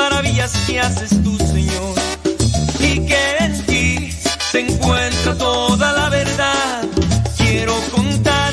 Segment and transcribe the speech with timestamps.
[0.00, 1.94] maravillas que haces tú, Señor,
[2.78, 4.10] y que en ti
[4.50, 6.82] se encuentra toda la verdad.
[7.36, 8.50] Quiero contar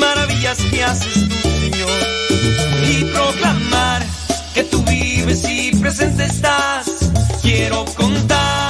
[0.00, 1.98] maravillas que haces tú, Señor,
[2.90, 4.02] y proclamar
[4.52, 6.86] que tú vives y presente estás.
[7.40, 8.69] Quiero contar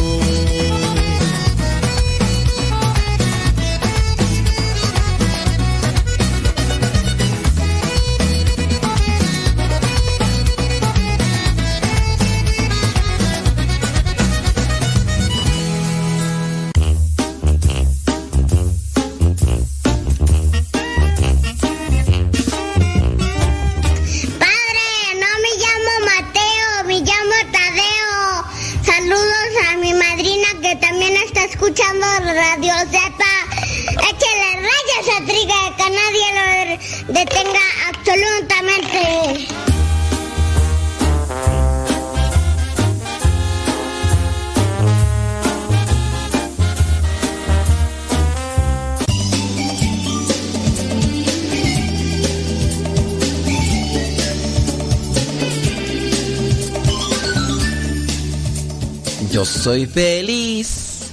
[59.31, 61.11] Yo soy feliz,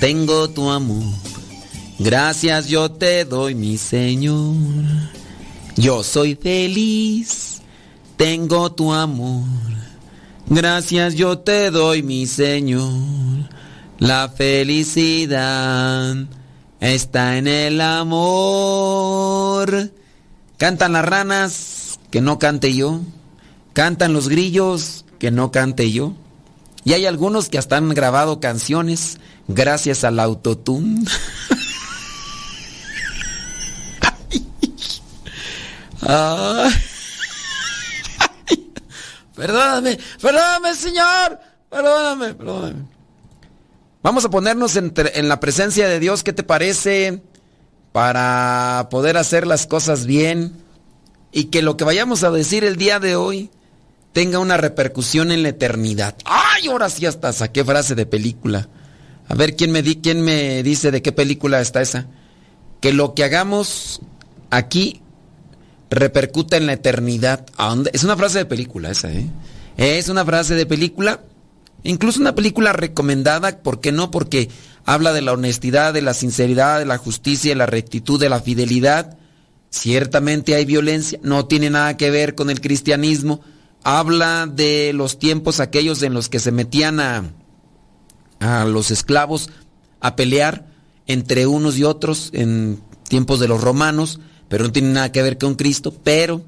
[0.00, 1.04] tengo tu amor.
[1.98, 5.17] Gracias yo te doy, mi Señor.
[5.78, 7.62] Yo soy feliz,
[8.16, 9.44] tengo tu amor.
[10.48, 13.48] Gracias yo te doy, mi Señor.
[14.00, 16.16] La felicidad
[16.80, 18.72] está en el amor.
[20.56, 23.00] Cantan las ranas, que no cante yo.
[23.72, 26.14] Cantan los grillos, que no cante yo.
[26.82, 31.04] Y hay algunos que hasta han grabado canciones gracias al autotune.
[39.36, 41.38] Perdóname, perdóname, Señor.
[41.68, 42.86] Perdóname, perdóname.
[44.02, 44.94] Vamos a ponernos en,
[45.28, 47.22] la presencia de Dios, ¿qué te parece?
[47.92, 50.54] Para poder hacer las cosas bien
[51.30, 53.50] y que lo que vayamos a decir el día de hoy
[54.14, 56.14] tenga una repercusión en la eternidad.
[56.24, 56.68] ¡Ay!
[56.68, 58.66] Ahora sí hasta saqué frase de película.
[59.28, 62.06] A ver, ¿quién me, quién me dice de qué película está esa?
[62.80, 64.00] Que lo que hagamos
[64.48, 65.02] aquí
[65.90, 67.46] repercuta en la eternidad.
[67.92, 69.28] Es una frase de película esa, ¿eh?
[69.76, 71.20] Es una frase de película,
[71.84, 74.10] incluso una película recomendada, ¿por qué no?
[74.10, 74.48] Porque
[74.84, 78.40] habla de la honestidad, de la sinceridad, de la justicia, de la rectitud, de la
[78.40, 79.16] fidelidad.
[79.70, 83.40] Ciertamente hay violencia, no tiene nada que ver con el cristianismo.
[83.84, 87.24] Habla de los tiempos aquellos en los que se metían a,
[88.40, 89.50] a los esclavos
[90.00, 90.66] a pelear
[91.06, 95.38] entre unos y otros en tiempos de los romanos, pero no tiene nada que ver
[95.38, 96.42] con Cristo, pero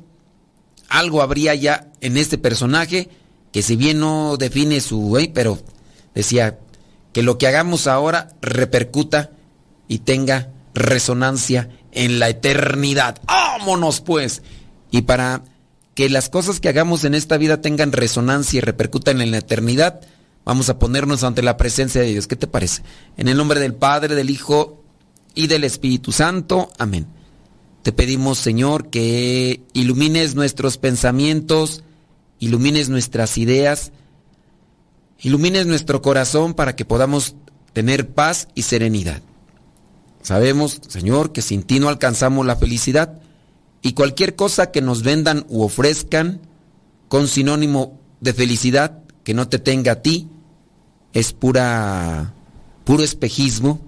[0.88, 3.08] algo habría ya en este personaje
[3.52, 5.58] que si bien no define su, pero
[6.14, 6.58] decía
[7.12, 9.30] que lo que hagamos ahora repercuta
[9.88, 13.20] y tenga resonancia en la eternidad.
[13.26, 14.42] ¡Vámonos pues!
[14.90, 15.42] Y para
[15.94, 20.00] que las cosas que hagamos en esta vida tengan resonancia y repercutan en la eternidad,
[20.44, 22.26] vamos a ponernos ante la presencia de Dios.
[22.26, 22.82] ¿Qué te parece?
[23.16, 24.82] En el nombre del Padre, del Hijo
[25.34, 26.70] y del Espíritu Santo.
[26.78, 27.19] Amén.
[27.82, 31.82] Te pedimos, Señor, que ilumines nuestros pensamientos,
[32.38, 33.92] ilumines nuestras ideas,
[35.18, 37.36] ilumines nuestro corazón para que podamos
[37.72, 39.22] tener paz y serenidad.
[40.22, 43.20] Sabemos, Señor, que sin ti no alcanzamos la felicidad
[43.80, 46.40] y cualquier cosa que nos vendan u ofrezcan
[47.08, 50.28] con sinónimo de felicidad que no te tenga a ti
[51.12, 52.34] es pura
[52.84, 53.80] puro espejismo,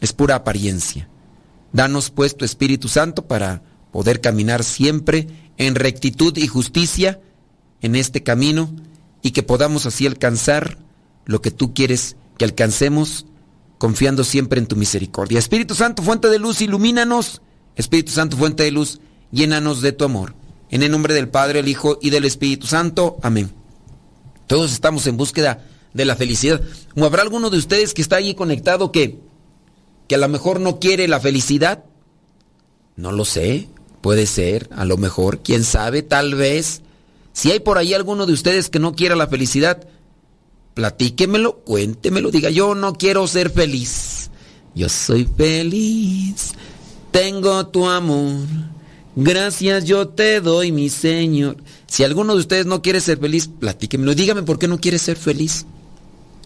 [0.00, 1.08] es pura apariencia.
[1.76, 3.62] Danos pues tu Espíritu Santo para
[3.92, 5.28] poder caminar siempre
[5.58, 7.20] en rectitud y justicia
[7.82, 8.74] en este camino
[9.20, 10.78] y que podamos así alcanzar
[11.26, 13.26] lo que tú quieres que alcancemos
[13.76, 15.38] confiando siempre en tu misericordia.
[15.38, 17.42] Espíritu Santo, fuente de luz, ilumínanos.
[17.74, 19.00] Espíritu Santo, fuente de luz,
[19.30, 20.34] llénanos de tu amor.
[20.70, 23.18] En el nombre del Padre, el Hijo y del Espíritu Santo.
[23.22, 23.52] Amén.
[24.46, 26.62] Todos estamos en búsqueda de la felicidad.
[26.94, 29.25] ¿O habrá alguno de ustedes que está ahí conectado que,
[30.08, 31.84] que a lo mejor no quiere la felicidad?
[32.96, 33.68] No lo sé.
[34.00, 36.82] Puede ser, a lo mejor, quién sabe, tal vez.
[37.32, 39.88] Si hay por ahí alguno de ustedes que no quiera la felicidad,
[40.74, 44.30] platíquemelo, cuéntemelo, diga, yo no quiero ser feliz.
[44.76, 46.52] Yo soy feliz,
[47.10, 48.46] tengo tu amor.
[49.16, 51.56] Gracias yo te doy, mi Señor.
[51.86, 54.14] Si alguno de ustedes no quiere ser feliz, platíquemelo.
[54.14, 55.66] Dígame por qué no quiere ser feliz.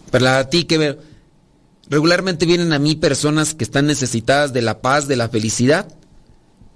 [0.09, 0.95] Platíqueme.
[1.91, 5.87] Regularmente vienen a mí personas que están necesitadas de la paz, de la felicidad.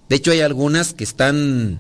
[0.09, 1.79] De hecho, hay algunas que están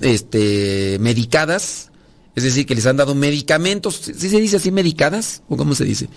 [0.00, 1.92] este, medicadas,
[2.34, 4.00] es decir, que les han dado medicamentos.
[4.02, 5.42] ¿Sí se dice así medicadas?
[5.48, 6.08] ¿O cómo se dice?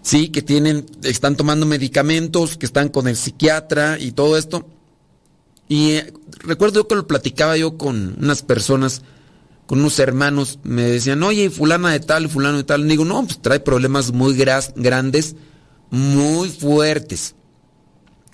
[0.00, 4.66] Sí, que tienen, están tomando medicamentos, que están con el psiquiatra y todo esto
[5.70, 9.02] y eh, recuerdo que lo platicaba yo con unas personas,
[9.66, 12.84] con unos hermanos, me decían, oye, fulana de tal, fulano de tal.
[12.84, 15.36] Y digo, no, pues trae problemas muy grandes,
[15.90, 17.34] muy fuertes.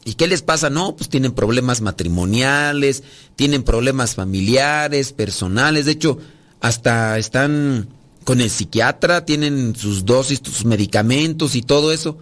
[0.04, 0.70] ¿Y qué les pasa?
[0.70, 3.02] No, pues tienen problemas matrimoniales,
[3.34, 5.86] tienen problemas familiares, personales.
[5.86, 6.18] De hecho,
[6.60, 7.88] hasta están
[8.24, 12.18] con el psiquiatra, tienen sus dosis, sus medicamentos y todo eso.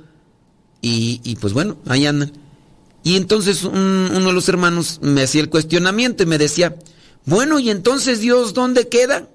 [0.81, 2.32] Y, y pues bueno, ahí andan.
[3.02, 6.76] Y entonces uno de los hermanos me hacía el cuestionamiento y me decía,
[7.26, 9.28] bueno, ¿y entonces Dios dónde queda?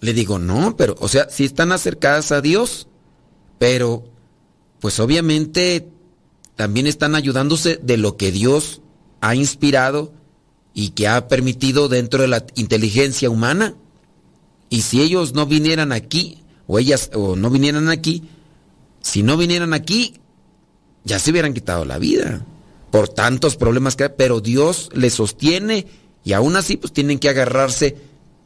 [0.00, 2.86] Le digo, no, pero, o sea, si están acercadas a Dios,
[3.58, 4.04] pero,
[4.86, 5.88] pues obviamente
[6.54, 8.82] también están ayudándose de lo que Dios
[9.20, 10.12] ha inspirado
[10.74, 13.74] y que ha permitido dentro de la inteligencia humana.
[14.70, 18.28] Y si ellos no vinieran aquí, o ellas, o no vinieran aquí,
[19.00, 20.20] si no vinieran aquí,
[21.02, 22.46] ya se hubieran quitado la vida
[22.92, 25.88] por tantos problemas que hay, pero Dios les sostiene
[26.22, 27.96] y aún así pues tienen que agarrarse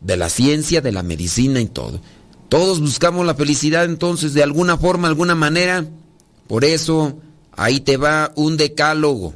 [0.00, 2.00] de la ciencia, de la medicina y todo.
[2.48, 5.84] Todos buscamos la felicidad entonces de alguna forma, alguna manera.
[6.50, 7.16] Por eso
[7.52, 9.34] ahí te va un decálogo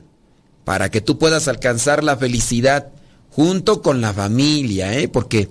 [0.64, 2.90] para que tú puedas alcanzar la felicidad
[3.30, 5.06] junto con la familia, ¿eh?
[5.06, 5.48] porque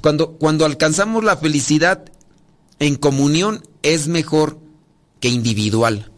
[0.00, 2.04] cuando, cuando alcanzamos la felicidad
[2.80, 4.58] en comunión es mejor
[5.20, 6.10] que individual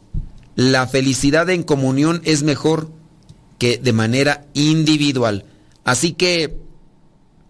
[0.57, 2.91] la felicidad en comunión es mejor
[3.59, 5.45] que de manera individual.
[5.85, 6.57] Así que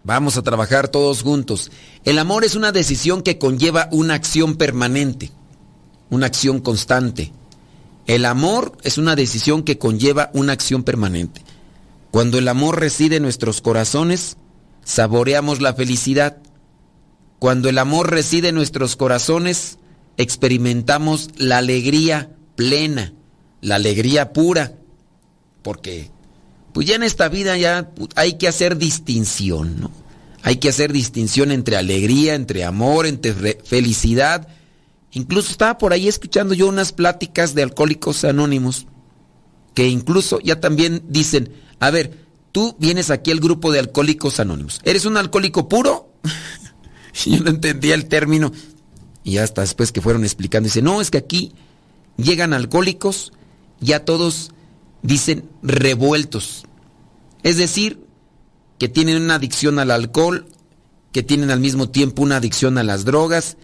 [0.03, 1.71] vamos a trabajar todos juntos.
[2.03, 5.31] El amor es una decisión que conlleva una acción permanente,
[6.09, 7.31] una acción constante.
[8.07, 11.41] El amor es una decisión que conlleva una acción permanente.
[12.11, 14.37] Cuando el amor reside en nuestros corazones,
[14.83, 16.37] saboreamos la felicidad.
[17.39, 19.79] Cuando el amor reside en nuestros corazones,
[20.17, 23.13] experimentamos la alegría plena,
[23.61, 24.73] la alegría pura,
[25.61, 26.09] porque
[26.73, 29.91] pues ya en esta vida ya hay que hacer distinción, ¿no?
[30.43, 33.33] Hay que hacer distinción entre alegría, entre amor, entre
[33.63, 34.47] felicidad.
[35.15, 38.85] Incluso estaba por ahí escuchando yo unas pláticas de alcohólicos anónimos
[39.73, 44.81] que incluso ya también dicen, a ver, tú vienes aquí al grupo de alcohólicos anónimos.
[44.83, 46.09] ¿Eres un alcohólico puro?
[47.25, 48.51] Yo no entendía el término.
[49.23, 51.53] Y hasta después que fueron explicando, dice, no, es que aquí
[52.17, 53.31] llegan alcohólicos,
[53.79, 54.51] ya todos
[55.01, 56.65] dicen revueltos.
[57.41, 58.05] Es decir,
[58.79, 60.45] que tienen una adicción al alcohol,
[61.13, 63.55] que tienen al mismo tiempo una adicción a las drogas,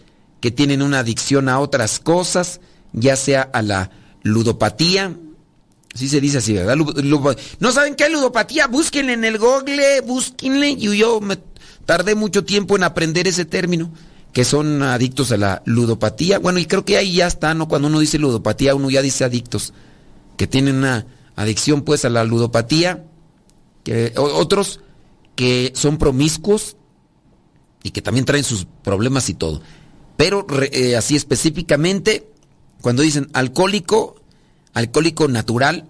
[0.42, 2.60] que tienen una adicción a otras cosas,
[2.92, 3.92] ya sea a la
[4.24, 5.16] ludopatía.
[5.94, 6.76] Así se dice así, ¿verdad?
[7.60, 8.66] ¿No saben qué es ludopatía?
[8.66, 10.70] Búsquenle en el google, búsquenle.
[10.70, 11.38] Y yo me
[11.86, 13.92] tardé mucho tiempo en aprender ese término,
[14.32, 16.40] que son adictos a la ludopatía.
[16.40, 17.68] Bueno, y creo que ahí ya está, ¿no?
[17.68, 19.72] Cuando uno dice ludopatía, uno ya dice adictos,
[20.36, 21.06] que tienen una
[21.36, 23.04] adicción pues a la ludopatía.
[23.84, 24.80] Que, otros
[25.36, 26.76] que son promiscuos
[27.84, 29.62] y que también traen sus problemas y todo.
[30.16, 32.28] Pero eh, así específicamente,
[32.80, 34.16] cuando dicen alcohólico,
[34.74, 35.88] alcohólico natural,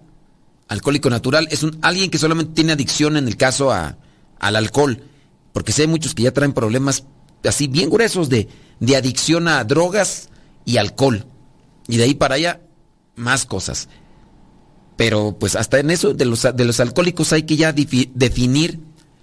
[0.67, 3.97] alcohólico natural es un, alguien que solamente tiene adicción en el caso a,
[4.39, 5.03] al alcohol.
[5.51, 7.03] Porque sé muchos que ya traen problemas
[7.43, 8.47] así bien gruesos de,
[8.79, 10.29] de adicción a drogas
[10.65, 11.25] y alcohol.
[11.87, 12.61] Y de ahí para allá,
[13.15, 13.89] más cosas.
[14.95, 18.79] Pero pues hasta en eso de los, de los alcohólicos hay que ya definir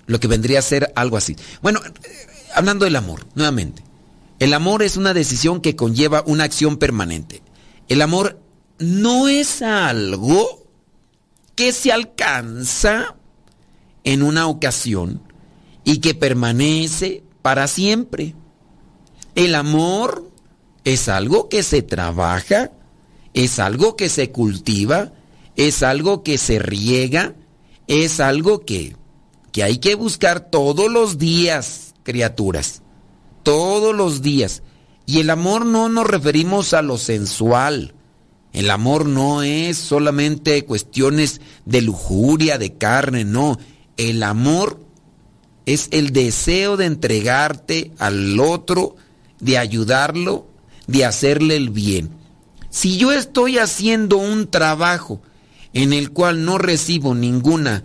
[0.06, 1.36] lo que vendría a ser algo así.
[1.62, 1.80] Bueno,
[2.54, 3.82] hablando del amor, nuevamente.
[4.40, 7.42] El amor es una decisión que conlleva una acción permanente.
[7.88, 8.40] El amor
[8.78, 10.66] no es algo
[11.54, 13.14] que se alcanza
[14.02, 15.22] en una ocasión
[15.84, 18.34] y que permanece para siempre.
[19.34, 20.30] El amor
[20.84, 22.72] es algo que se trabaja,
[23.34, 25.12] es algo que se cultiva,
[25.54, 27.34] es algo que se riega,
[27.86, 28.96] es algo que
[29.52, 32.82] que hay que buscar todos los días, criaturas.
[33.42, 34.62] Todos los días.
[35.06, 37.94] Y el amor no nos referimos a lo sensual.
[38.52, 43.58] El amor no es solamente cuestiones de lujuria, de carne, no.
[43.96, 44.80] El amor
[45.66, 48.96] es el deseo de entregarte al otro,
[49.38, 50.48] de ayudarlo,
[50.86, 52.10] de hacerle el bien.
[52.70, 55.22] Si yo estoy haciendo un trabajo
[55.72, 57.84] en el cual no recibo ninguna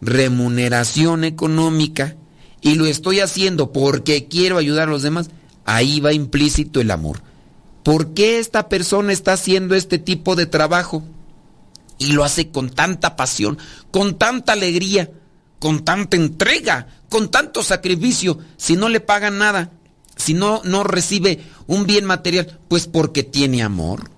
[0.00, 2.16] remuneración económica
[2.66, 5.30] y lo estoy haciendo porque quiero ayudar a los demás,
[5.66, 7.22] ahí va implícito el amor.
[7.84, 11.04] ¿Por qué esta persona está haciendo este tipo de trabajo?
[11.96, 13.56] Y lo hace con tanta pasión,
[13.92, 15.12] con tanta alegría,
[15.60, 19.70] con tanta entrega, con tanto sacrificio, si no le pagan nada,
[20.16, 24.10] si no, no recibe un bien material, pues porque tiene amor.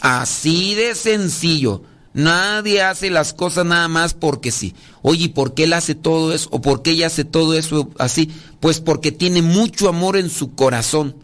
[0.00, 1.82] Así de sencillo.
[2.16, 4.74] Nadie hace las cosas nada más porque sí.
[5.02, 6.48] Oye, ¿por qué él hace todo eso?
[6.50, 8.30] ¿O por qué ella hace todo eso así?
[8.58, 11.14] Pues porque tiene mucho amor en su corazón.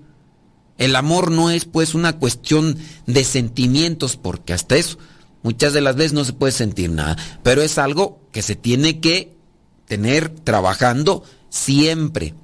[0.77, 4.99] El amor no es pues una cuestión de sentimientos, porque hasta eso
[5.43, 7.17] muchas de las veces no se puede sentir nada.
[7.43, 9.35] Pero es algo que se tiene que
[9.87, 12.35] tener trabajando siempre.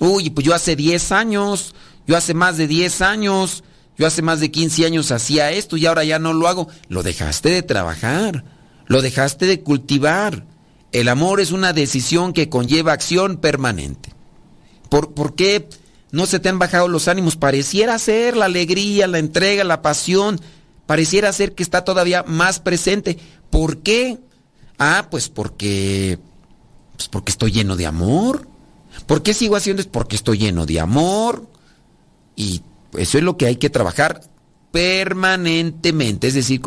[0.00, 1.76] Uy, pues yo hace 10 años,
[2.08, 3.62] yo hace más de 10 años
[3.98, 6.68] yo hace más de 15 años hacía esto y ahora ya no lo hago.
[6.88, 8.44] Lo dejaste de trabajar,
[8.86, 10.46] lo dejaste de cultivar.
[10.92, 14.14] El amor es una decisión que conlleva acción permanente.
[14.88, 15.68] ¿Por, ¿Por, qué
[16.12, 17.36] no se te han bajado los ánimos?
[17.36, 20.40] Pareciera ser la alegría, la entrega, la pasión.
[20.86, 23.18] Pareciera ser que está todavía más presente.
[23.50, 24.18] ¿Por qué?
[24.78, 26.20] Ah, pues porque.
[26.96, 28.48] Pues porque estoy lleno de amor.
[29.06, 29.92] ¿Por qué sigo haciendo esto?
[29.92, 31.46] Porque estoy lleno de amor.
[32.36, 32.62] Y
[32.96, 34.22] eso es lo que hay que trabajar
[34.70, 36.60] permanentemente, es decir,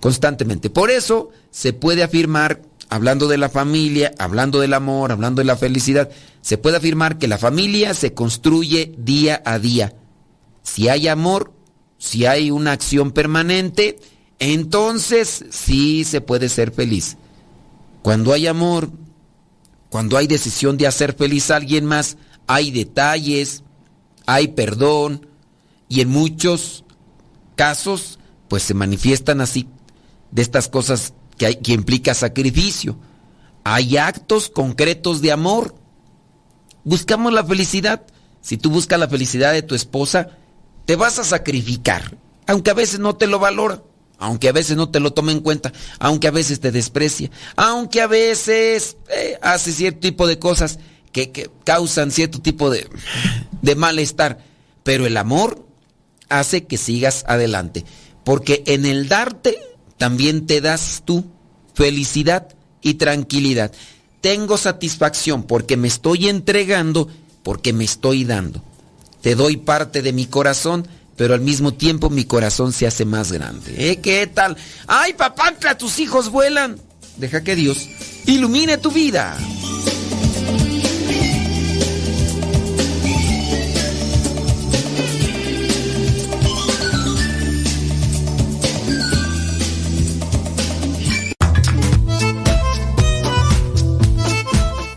[0.00, 0.70] constantemente.
[0.70, 5.56] Por eso se puede afirmar, hablando de la familia, hablando del amor, hablando de la
[5.56, 9.94] felicidad, se puede afirmar que la familia se construye día a día.
[10.62, 11.52] Si hay amor,
[11.98, 13.98] si hay una acción permanente,
[14.38, 17.16] entonces sí se puede ser feliz.
[18.02, 18.90] Cuando hay amor,
[19.88, 23.62] cuando hay decisión de hacer feliz a alguien más, hay detalles,
[24.26, 25.26] hay perdón,
[25.88, 26.84] y en muchos
[27.56, 29.68] casos pues se manifiestan así
[30.30, 32.98] de estas cosas que, hay, que implica sacrificio.
[33.64, 35.74] Hay actos concretos de amor.
[36.84, 38.02] Buscamos la felicidad.
[38.40, 40.36] Si tú buscas la felicidad de tu esposa,
[40.84, 43.82] te vas a sacrificar, aunque a veces no te lo valora,
[44.18, 48.02] aunque a veces no te lo tome en cuenta, aunque a veces te desprecia, aunque
[48.02, 50.78] a veces eh, hace cierto tipo de cosas
[51.10, 52.86] que, que causan cierto tipo de,
[53.62, 54.44] de malestar.
[54.82, 55.64] Pero el amor
[56.28, 57.84] hace que sigas adelante.
[58.24, 59.58] Porque en el darte
[59.98, 61.24] también te das tú
[61.74, 62.48] felicidad
[62.82, 63.72] y tranquilidad.
[64.20, 67.08] Tengo satisfacción porque me estoy entregando,
[67.42, 68.62] porque me estoy dando.
[69.20, 73.32] Te doy parte de mi corazón, pero al mismo tiempo mi corazón se hace más
[73.32, 73.90] grande.
[73.90, 74.00] ¿Eh?
[74.00, 74.56] ¿Qué tal?
[74.86, 76.80] ¡Ay, papá, tus hijos vuelan!
[77.16, 77.88] Deja que Dios
[78.26, 79.36] ilumine tu vida.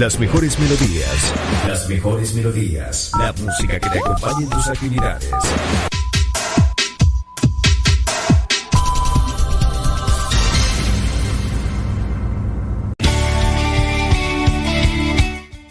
[0.00, 1.34] Las mejores melodías.
[1.68, 3.10] Las mejores melodías.
[3.18, 5.30] La música que te acompañe en tus actividades.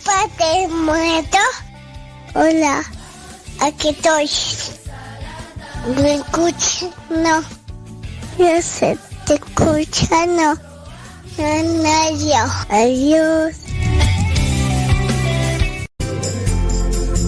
[0.05, 1.37] Padre muerto.
[2.35, 2.83] Hola,
[3.61, 4.29] aquí estoy.
[6.03, 6.85] ¿Me escuchas?
[7.09, 7.41] No.
[8.37, 8.95] Yo sé,
[9.25, 10.53] te escucha, no.
[11.39, 12.45] No, no, yo.
[12.69, 13.68] Adiós.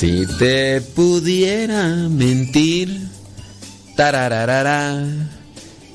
[0.00, 3.06] Si te pudiera mentir,
[3.98, 5.04] tarararara,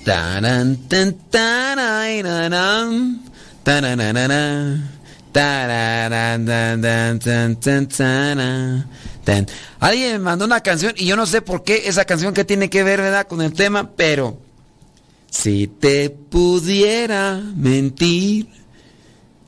[0.05, 3.23] taran, tan, tarararán,
[5.33, 6.45] tararán,
[7.19, 7.89] tan,
[9.23, 9.47] tan.
[9.79, 12.69] Alguien me mandó una canción y yo no sé por qué esa canción que tiene
[12.69, 13.25] que ver, ¿verdad?
[13.25, 14.39] Con el tema, pero
[15.31, 18.49] si te pudiera mentir,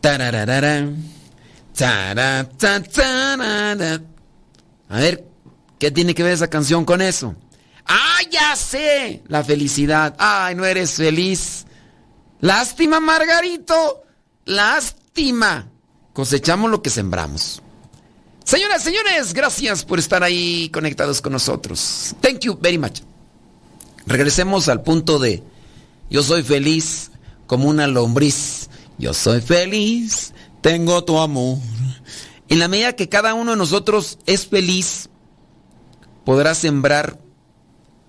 [0.01, 0.95] tan, tararán.
[4.89, 5.25] A ver,
[5.79, 7.35] ¿qué tiene que ver esa canción con eso?
[7.85, 9.23] ¡Ah, ya sé!
[9.27, 10.15] La felicidad.
[10.17, 11.65] ¡Ay, no eres feliz!
[12.39, 14.03] Lástima, Margarito.
[14.45, 15.69] Lástima.
[16.13, 17.61] Cosechamos lo que sembramos.
[18.43, 22.15] Señoras, señores, gracias por estar ahí conectados con nosotros.
[22.21, 23.01] Thank you very much.
[24.05, 25.43] Regresemos al punto de
[26.09, 27.11] yo soy feliz
[27.45, 28.69] como una lombriz.
[28.97, 31.57] Yo soy feliz, tengo tu amor.
[32.49, 35.09] En la medida que cada uno de nosotros es feliz,
[36.23, 37.19] podrá sembrar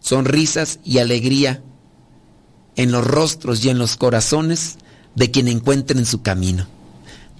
[0.01, 1.63] sonrisas y alegría
[2.77, 4.79] en los rostros y en los corazones
[5.17, 6.67] de quien encuentre en su camino.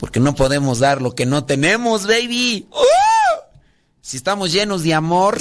[0.01, 2.67] Porque no podemos dar lo que no tenemos, baby.
[2.71, 3.59] ¡Uh!
[4.01, 5.39] Si estamos llenos de amor,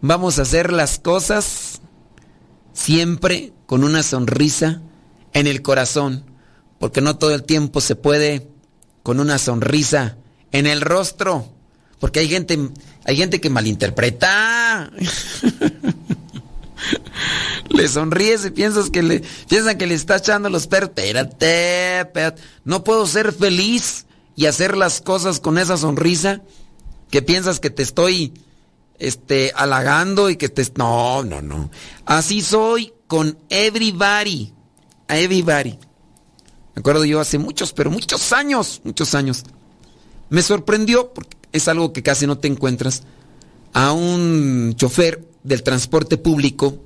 [0.00, 1.80] vamos a hacer las cosas
[2.74, 4.82] siempre con una sonrisa
[5.32, 6.24] en el corazón.
[6.78, 8.48] Porque no todo el tiempo se puede
[9.02, 10.18] con una sonrisa
[10.54, 11.46] en el rostro.
[11.98, 12.58] Porque hay gente,
[13.04, 14.90] hay gente que malinterpreta.
[17.70, 20.90] le sonríes y piensas que le, piensan que le está echando los perros.
[20.96, 22.40] Espérate.
[22.64, 26.40] No puedo ser feliz y hacer las cosas con esa sonrisa
[27.10, 28.32] que piensas que te estoy
[28.98, 30.64] este, halagando y que te...
[30.76, 31.70] No, no, no.
[32.06, 34.52] Así soy con everybody.
[35.08, 35.78] Everybody.
[36.74, 39.44] Me acuerdo yo hace muchos, pero muchos años, muchos años
[40.34, 43.04] me sorprendió, porque es algo que casi no te encuentras,
[43.72, 46.82] a un chofer del transporte público.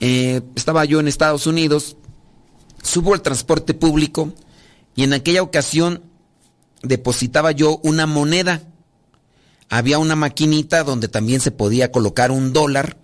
[0.00, 1.98] Eh, estaba yo en Estados Unidos,
[2.82, 4.32] subo al transporte público
[4.94, 6.02] y en aquella ocasión
[6.82, 8.62] depositaba yo una moneda.
[9.68, 12.96] Había una maquinita donde también se podía colocar un dólar,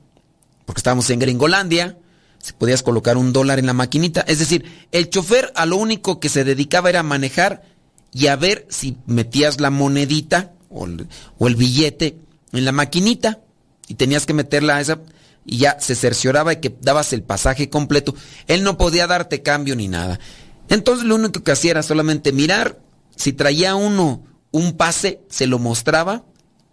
[0.65, 1.99] porque estábamos en Gringolandia,
[2.39, 4.23] se podías colocar un dólar en la maquinita.
[4.23, 7.71] Es decir, el chofer a lo único que se dedicaba era manejar
[8.13, 12.19] y a ver si metías la monedita o el, billete
[12.53, 13.41] en la maquinita
[13.89, 15.01] y tenías que meterla a esa
[15.45, 18.15] y ya se cercioraba de que dabas el pasaje completo.
[18.47, 20.21] Él no podía darte cambio ni nada.
[20.69, 22.79] Entonces lo único que hacía era solamente mirar.
[23.17, 26.25] Si traía uno un pase, se lo mostraba,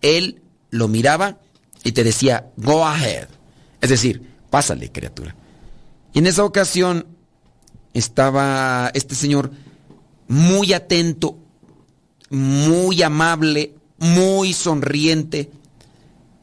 [0.02, 1.39] él lo miraba
[1.84, 3.28] y te decía, go ahead.
[3.82, 5.36] Es decir, pásale, criatura.
[6.13, 7.08] Y en esa ocasión
[7.93, 9.52] estaba este señor
[10.29, 11.37] muy atento,
[12.29, 15.51] muy amable, muy sonriente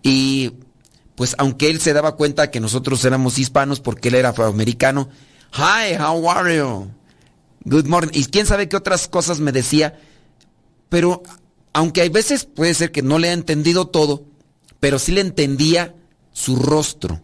[0.02, 0.52] y
[1.14, 5.08] pues aunque él se daba cuenta que nosotros éramos hispanos porque él era afroamericano,
[5.54, 6.90] hi, how are you?
[7.64, 8.10] Good morning.
[8.12, 9.98] Y quién sabe qué otras cosas me decía,
[10.88, 11.22] pero
[11.72, 14.24] aunque hay veces puede ser que no le ha entendido todo,
[14.80, 15.94] pero sí le entendía
[16.32, 17.22] su rostro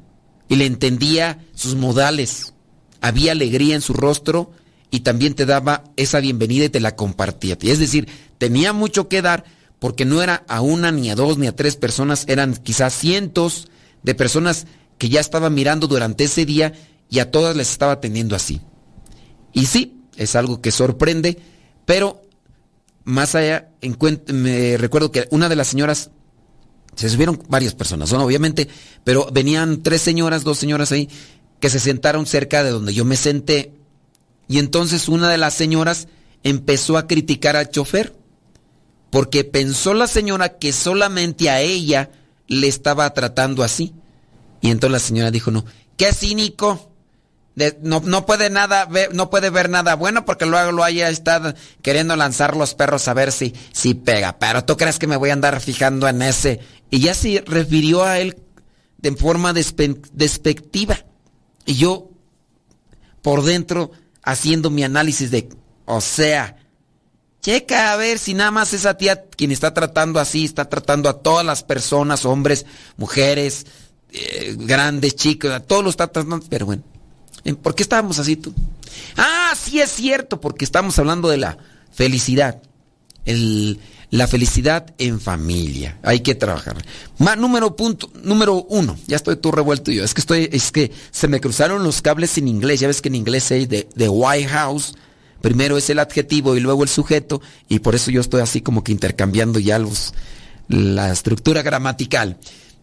[0.48, 2.54] y le entendía sus modales.
[3.00, 4.52] Había alegría en su rostro
[4.92, 7.56] y también te daba esa bienvenida y te la compartía.
[7.62, 9.44] Es decir, tenía mucho que dar
[9.78, 13.68] porque no era a una, ni a dos, ni a tres personas, eran quizás cientos
[14.02, 14.66] de personas
[14.98, 16.74] que ya estaban mirando durante ese día
[17.08, 18.60] y a todas les estaba atendiendo así.
[19.54, 21.38] Y sí, es algo que sorprende,
[21.86, 22.20] pero
[23.04, 23.70] más allá,
[24.28, 26.10] me recuerdo que una de las señoras,
[26.96, 28.68] se subieron varias personas, obviamente,
[29.04, 31.08] pero venían tres señoras, dos señoras ahí,
[31.60, 33.72] que se sentaron cerca de donde yo me senté,
[34.52, 36.08] y entonces una de las señoras
[36.42, 38.14] empezó a criticar al chofer,
[39.08, 42.10] porque pensó la señora que solamente a ella
[42.48, 43.94] le estaba tratando así.
[44.60, 45.64] Y entonces la señora dijo, no,
[45.96, 46.92] qué cínico.
[47.80, 51.54] no, no, puede nada ver, no puede ver nada bueno porque luego lo haya estado
[51.80, 54.38] queriendo lanzar los perros a ver si, si pega.
[54.38, 56.60] Pero tú crees que me voy a andar fijando en ese.
[56.90, 58.36] Y ya se refirió a él
[58.98, 61.06] de forma despectiva.
[61.64, 62.10] Y yo,
[63.22, 65.48] por dentro, haciendo mi análisis de,
[65.84, 66.56] o sea,
[67.40, 71.18] checa a ver si nada más esa tía quien está tratando así, está tratando a
[71.18, 73.66] todas las personas, hombres, mujeres,
[74.12, 76.82] eh, grandes, chicos, a todos los está tratando, pero bueno,
[77.62, 78.54] ¿por qué estábamos así tú?
[79.16, 81.58] Ah, sí es cierto, porque estamos hablando de la
[81.92, 82.62] felicidad.
[83.24, 83.78] El,
[84.12, 85.98] la felicidad en familia.
[86.02, 86.76] Hay que trabajar.
[87.38, 88.94] número punto, número uno.
[89.06, 90.04] Ya estoy todo revuelto yo.
[90.04, 92.80] Es que estoy, es que se me cruzaron los cables en inglés.
[92.80, 94.94] Ya ves que en inglés hay de, de White House.
[95.40, 97.40] Primero es el adjetivo y luego el sujeto.
[97.70, 100.12] Y por eso yo estoy así como que intercambiando ya los,
[100.68, 102.36] la estructura gramatical.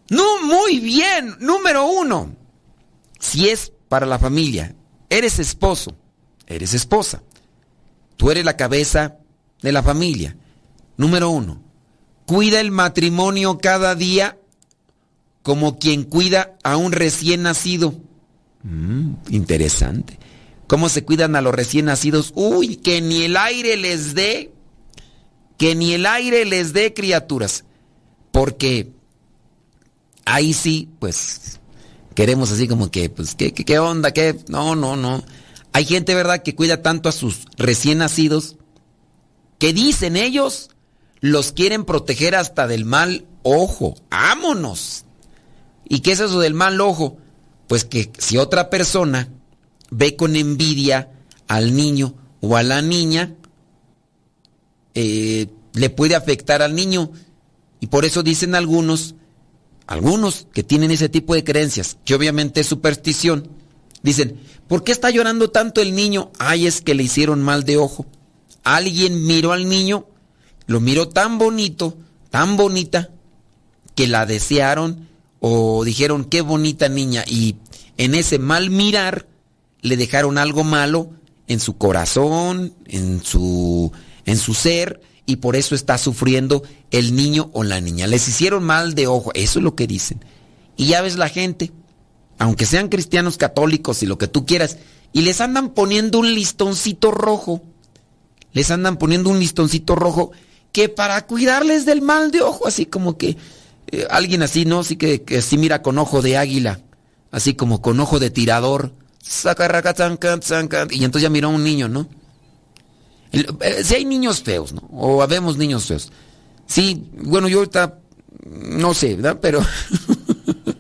[0.10, 1.36] No, muy bien.
[1.40, 2.36] Número uno.
[3.20, 4.76] Si es para la familia,
[5.12, 5.96] eres esposo,
[6.48, 7.22] eres esposa.
[8.18, 9.18] Tú eres la cabeza
[9.62, 10.36] de la familia.
[11.00, 11.62] Número uno,
[12.26, 14.38] cuida el matrimonio cada día
[15.44, 17.94] como quien cuida a un recién nacido.
[18.64, 20.20] Mm, interesante.
[20.68, 22.34] ¿Cómo se cuidan a los recién nacidos?
[22.36, 24.52] Uy, que ni el aire les dé,
[25.58, 27.64] que ni el aire les dé criaturas.
[28.34, 28.92] Porque
[30.26, 31.62] ahí sí, pues,
[32.14, 34.12] queremos así como que, pues, ¿qué, qué, qué onda?
[34.12, 34.38] ¿Qué?
[34.50, 35.24] No, no, no.
[35.72, 38.58] Hay gente, ¿verdad?, que cuida tanto a sus recién nacidos
[39.60, 40.72] que dicen ellos
[41.22, 43.96] los quieren proteger hasta del mal ojo.
[44.10, 45.06] ¡Ámonos!
[45.88, 47.18] ¿Y qué es eso del mal ojo?
[47.68, 49.30] Pues que si otra persona
[49.92, 51.12] ve con envidia
[51.48, 53.36] al niño o a la niña,
[54.94, 57.12] eh, le puede afectar al niño.
[57.80, 59.16] Y por eso dicen algunos,
[59.88, 63.50] algunos que tienen ese tipo de creencias, que obviamente es superstición,
[64.04, 66.32] dicen, ¿por qué está llorando tanto el niño?
[66.40, 68.06] Ay, es que le hicieron mal de ojo.
[68.64, 70.06] Alguien miró al niño
[70.70, 71.98] lo miró tan bonito,
[72.30, 73.10] tan bonita,
[73.96, 75.08] que la desearon
[75.40, 77.56] o dijeron qué bonita niña y
[77.98, 79.26] en ese mal mirar
[79.82, 81.10] le dejaron algo malo
[81.48, 83.92] en su corazón, en su,
[84.26, 88.06] en su ser y por eso está sufriendo el niño o la niña.
[88.06, 90.24] Les hicieron mal de ojo, eso es lo que dicen.
[90.78, 91.72] Y ya ves la gente,
[92.38, 94.78] aunque sean cristianos católicos y lo que tú quieras,
[95.14, 97.64] y les andan poniendo un listoncito rojo.
[98.54, 100.32] Les andan poniendo un listoncito rojo
[100.72, 103.38] que para cuidarles del mal de ojo, así como que
[103.92, 104.80] eh, alguien así, ¿no?
[104.80, 106.80] Así que, que mira con ojo de águila,
[107.32, 108.94] así como con ojo de tirador.
[110.92, 112.08] Y entonces ya miró a un niño, ¿no?
[113.32, 114.82] Eh, si hay niños feos, ¿no?
[114.92, 116.12] O habemos niños feos.
[116.66, 118.00] Sí, bueno, yo ahorita
[118.46, 119.40] no sé, ¿verdad?
[119.42, 119.62] Pero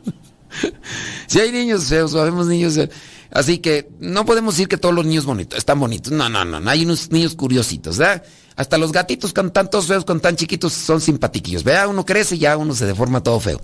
[1.28, 2.90] si hay niños feos o habemos niños feos.
[3.32, 6.12] Así que no podemos decir que todos los niños bonitos están bonitos.
[6.12, 6.70] No, no, no, no.
[6.70, 8.24] Hay unos niños curiositos, ¿verdad?
[8.60, 11.64] Hasta los gatitos con tantos feos, con tan chiquitos, son simpatiquillos.
[11.64, 13.62] Vea, uno crece y ya uno se deforma todo feo.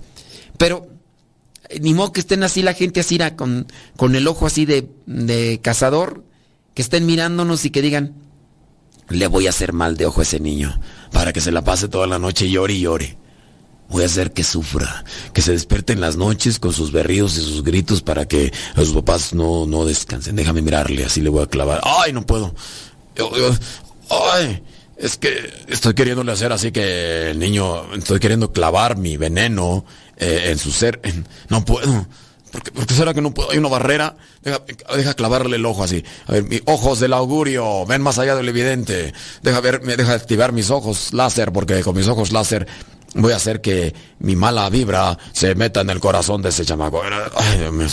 [0.56, 0.86] Pero,
[1.68, 3.66] eh, ni modo que estén así la gente así, con,
[3.98, 6.24] con el ojo así de, de cazador,
[6.72, 8.14] que estén mirándonos y que digan,
[9.10, 10.80] le voy a hacer mal de ojo a ese niño,
[11.12, 13.18] para que se la pase toda la noche y llore y llore.
[13.90, 15.04] Voy a hacer que sufra,
[15.34, 18.94] que se despierte en las noches con sus berridos y sus gritos para que los
[18.94, 20.36] papás no, no descansen.
[20.36, 21.82] Déjame mirarle, así le voy a clavar.
[21.84, 22.54] ¡Ay, no puedo!
[24.08, 24.62] ¡Ay!
[24.96, 29.84] Es que estoy queriéndole hacer así que el niño, estoy queriendo clavar mi veneno
[30.16, 31.00] eh, en su ser.
[31.48, 32.06] no puedo.
[32.74, 33.50] ¿Por qué, será que no puedo?
[33.50, 34.16] Hay una barrera.
[34.42, 36.04] Deja, clavarle el ojo así.
[36.26, 39.12] A ver, mis ojos del augurio ven más allá del evidente.
[39.42, 42.66] Deja ver, deja activar mis ojos láser, porque con mis ojos láser
[43.16, 47.02] voy a hacer que mi mala vibra se meta en el corazón de ese chamaco.
[47.34, 47.86] Ay, mío,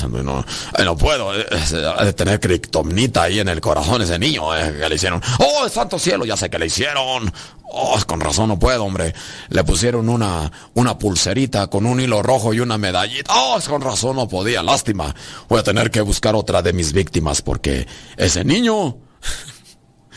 [0.83, 1.31] no, puedo.
[1.33, 5.21] De tener criptomnita ahí en el corazón ese niño eh, que le hicieron.
[5.39, 7.31] Oh, santo cielo, ya sé que le hicieron.
[7.75, 9.13] Oh, con razón no puedo, hombre.
[9.49, 13.33] Le pusieron una, una pulserita con un hilo rojo y una medallita.
[13.36, 14.62] Oh, con razón no podía.
[14.62, 15.15] Lástima.
[15.49, 18.97] Voy a tener que buscar otra de mis víctimas porque ese niño...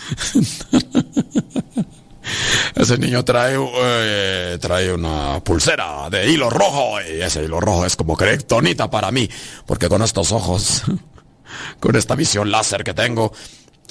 [2.75, 7.97] Ese niño trae, eh, trae una pulsera de hilo rojo y ese hilo rojo es
[7.97, 9.29] como criptonita para mí,
[9.67, 10.83] porque con estos ojos,
[11.81, 13.33] con esta visión láser que tengo,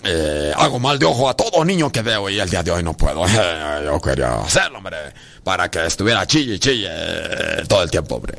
[0.04, 2.84] eh, hago mal de ojo a todo niño que veo y el día de hoy
[2.84, 3.26] no puedo.
[3.86, 4.98] yo quería hacerlo, hombre,
[5.44, 8.38] para que estuviera chille, chille eh, todo el tiempo, hombre.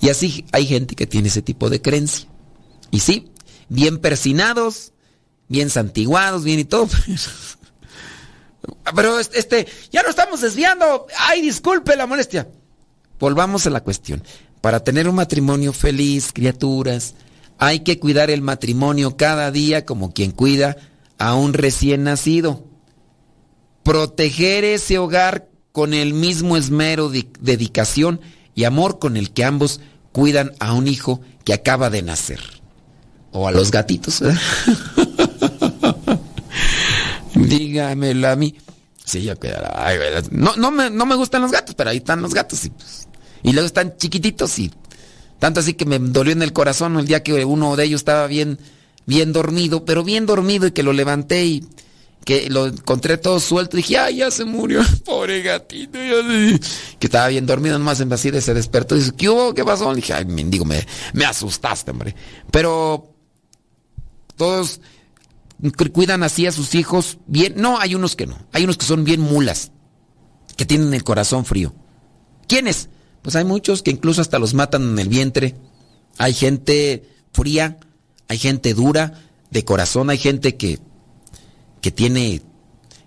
[0.00, 2.28] Y así hay gente que tiene ese tipo de creencia.
[2.90, 3.32] Y sí,
[3.68, 4.92] bien persinados,
[5.48, 6.88] bien santiguados, bien y todo.
[8.94, 11.06] Pero este, ya no estamos desviando.
[11.18, 12.48] Ay, disculpe la molestia.
[13.18, 14.22] Volvamos a la cuestión.
[14.60, 17.14] Para tener un matrimonio feliz, criaturas,
[17.58, 20.76] hay que cuidar el matrimonio cada día como quien cuida
[21.18, 22.64] a un recién nacido.
[23.82, 28.20] Proteger ese hogar con el mismo esmero, dedicación
[28.54, 29.80] y amor con el que ambos
[30.12, 32.40] cuidan a un hijo que acaba de nacer.
[33.32, 34.22] O a los gatitos.
[37.36, 38.54] Dígamelo a mí.
[39.04, 39.34] Sí, yo
[40.32, 42.64] no, no, me, no me gustan los gatos, pero ahí están los gatos.
[42.64, 43.08] Y, pues,
[43.42, 44.72] y luego están chiquititos y
[45.38, 48.26] tanto así que me dolió en el corazón el día que uno de ellos estaba
[48.26, 48.58] bien,
[49.04, 51.64] bien dormido, pero bien dormido y que lo levanté y
[52.24, 53.76] que lo encontré todo suelto.
[53.76, 55.98] Y dije, ay, ya se murió, pobre gatito.
[56.98, 59.54] Que estaba bien dormido, nomás en así se despertó y dice, ¿qué hubo?
[59.54, 59.90] ¿Qué pasó?
[59.90, 62.16] Le dije, ay, mendigo, me, me asustaste, hombre.
[62.50, 63.14] Pero
[64.36, 64.80] todos
[65.92, 67.54] cuidan así a sus hijos bien.
[67.56, 68.38] No, hay unos que no.
[68.52, 69.72] Hay unos que son bien mulas,
[70.56, 71.74] que tienen el corazón frío.
[72.48, 72.88] ¿Quiénes?
[73.22, 75.56] Pues hay muchos que incluso hasta los matan en el vientre.
[76.18, 77.78] Hay gente fría,
[78.28, 79.14] hay gente dura
[79.50, 80.78] de corazón, hay gente que,
[81.80, 82.42] que tiene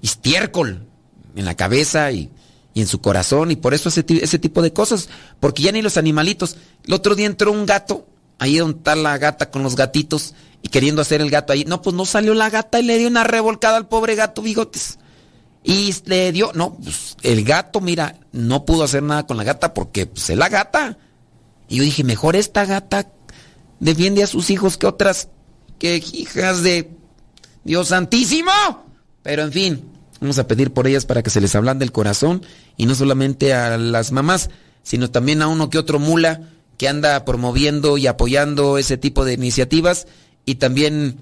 [0.02, 0.88] estiércol
[1.36, 2.32] en la cabeza y,
[2.74, 5.10] y en su corazón y por eso ese, ese tipo de cosas.
[5.40, 6.58] Porque ya ni los animalitos.
[6.86, 8.08] El otro día entró un gato,
[8.40, 11.66] ahí donde está la gata con los gatitos y queriendo hacer el gato ahí.
[11.66, 14.98] No, pues no salió la gata y le dio una revolcada al pobre gato bigotes.
[15.64, 19.74] Y le dio, no, pues el gato, mira, no pudo hacer nada con la gata
[19.74, 20.98] porque pues, es la gata.
[21.68, 23.12] Y yo dije, mejor esta gata
[23.80, 25.28] defiende a sus hijos que otras,
[25.78, 26.90] que hijas de
[27.64, 28.52] Dios Santísimo.
[29.22, 32.42] Pero en fin, vamos a pedir por ellas para que se les hablan del corazón
[32.78, 34.50] y no solamente a las mamás,
[34.82, 36.42] sino también a uno que otro mula
[36.80, 40.08] que anda promoviendo y apoyando ese tipo de iniciativas
[40.46, 41.18] y también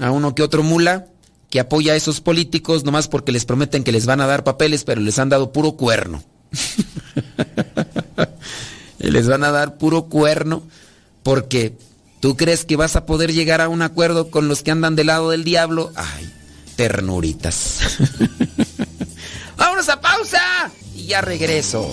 [0.00, 1.06] a uno que otro mula
[1.50, 4.84] que apoya a esos políticos nomás porque les prometen que les van a dar papeles,
[4.84, 6.22] pero les han dado puro cuerno.
[9.00, 10.62] les van a dar puro cuerno
[11.24, 11.76] porque
[12.20, 15.08] tú crees que vas a poder llegar a un acuerdo con los que andan del
[15.08, 15.90] lado del diablo.
[15.96, 16.32] Ay,
[16.76, 17.80] ternuritas.
[19.56, 21.92] Vámonos a pausa y ya regreso.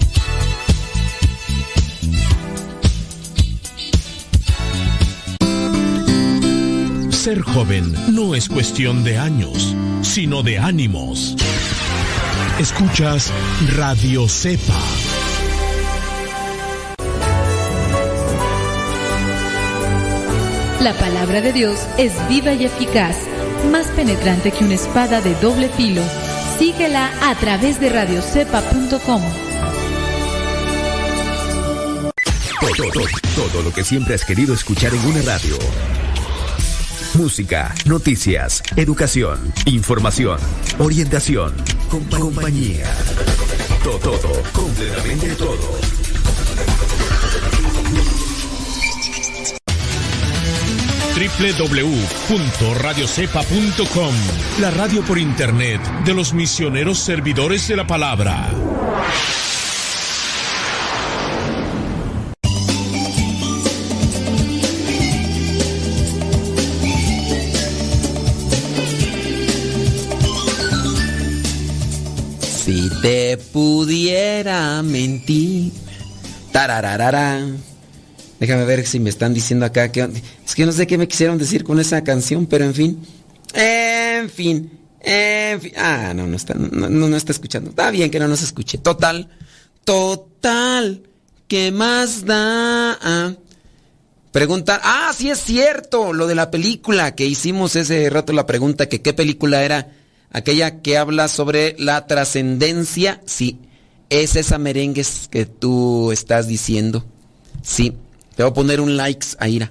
[7.21, 11.35] Ser joven no es cuestión de años, sino de ánimos.
[12.59, 13.31] Escuchas
[13.77, 14.73] Radio Cepa.
[20.79, 23.17] La palabra de Dios es viva y eficaz,
[23.71, 26.01] más penetrante que una espada de doble filo.
[26.57, 29.21] Síguela a través de radiocepa.com.
[32.59, 33.05] Todo,
[33.35, 35.55] todo lo que siempre has querido escuchar en una radio
[37.15, 40.39] música, noticias, educación, información,
[40.79, 41.53] orientación,
[41.89, 42.85] compañía.
[43.83, 46.01] Todo, todo, completamente todo.
[51.21, 54.15] www.radiocepa.com
[54.59, 58.49] La radio por internet de los misioneros servidores de la palabra.
[73.51, 75.71] Pudiera mentir.
[76.51, 77.47] Tarararara.
[78.39, 80.09] Déjame ver si me están diciendo acá que
[80.45, 82.99] es que no sé qué me quisieron decir con esa canción, pero en fin.
[83.53, 84.79] En fin.
[84.99, 85.73] En fin.
[85.77, 87.69] Ah, no, no está, no, no está escuchando.
[87.69, 88.77] Está bien que no nos escuche.
[88.77, 89.29] Total.
[89.83, 91.03] Total.
[91.47, 93.35] ¿Qué más da?
[94.31, 98.87] Preguntar, ah, sí es cierto, lo de la película que hicimos ese rato la pregunta
[98.87, 99.89] que qué película era
[100.31, 103.21] aquella que habla sobre la trascendencia.
[103.25, 103.59] Sí,
[104.09, 107.05] es esa merengue que tú estás diciendo.
[107.61, 107.93] Sí,
[108.35, 109.61] te voy a poner un likes ahí.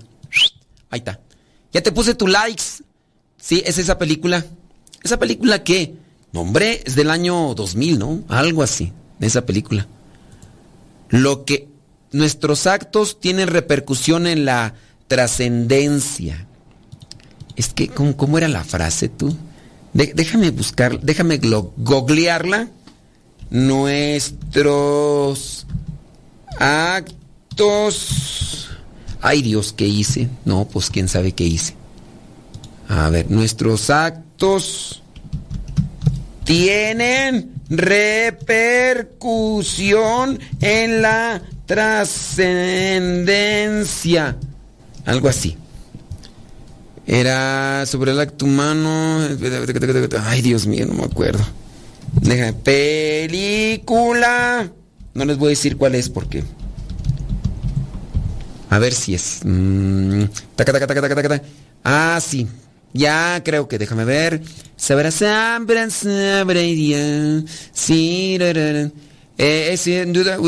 [0.90, 1.20] Ahí está.
[1.72, 2.64] Ya te puse tu likes.
[3.40, 4.44] Sí, es esa película.
[5.02, 5.94] Esa película que,
[6.32, 8.22] nombre, es del año 2000, ¿no?
[8.28, 9.86] Algo así, esa película.
[11.08, 11.68] Lo que
[12.12, 14.74] nuestros actos tienen repercusión en la
[15.08, 16.46] trascendencia.
[17.56, 19.36] Es que, ¿cómo, era la frase tú?
[19.92, 22.68] Déjame buscar, déjame googlearla.
[23.50, 25.66] Nuestros
[26.58, 28.68] actos.
[29.20, 30.28] Ay Dios, ¿qué hice?
[30.44, 31.74] No, pues quién sabe qué hice.
[32.88, 35.02] A ver, nuestros actos
[36.44, 44.36] tienen repercusión en la trascendencia.
[45.06, 45.56] Algo así.
[47.12, 49.18] Era sobre el acto humano.
[50.26, 51.44] Ay, Dios mío, no me acuerdo.
[52.62, 54.70] Película.
[55.14, 56.44] No les voy a decir cuál es porque.
[58.68, 59.40] A ver si es.
[59.42, 60.22] Mm,
[61.82, 62.46] ah, sí.
[62.92, 64.42] Ya creo que déjame ver.
[64.76, 66.60] Sabrá, sabrá, sabrá,
[67.72, 68.38] sí,
[69.36, 70.38] eh, sin duda,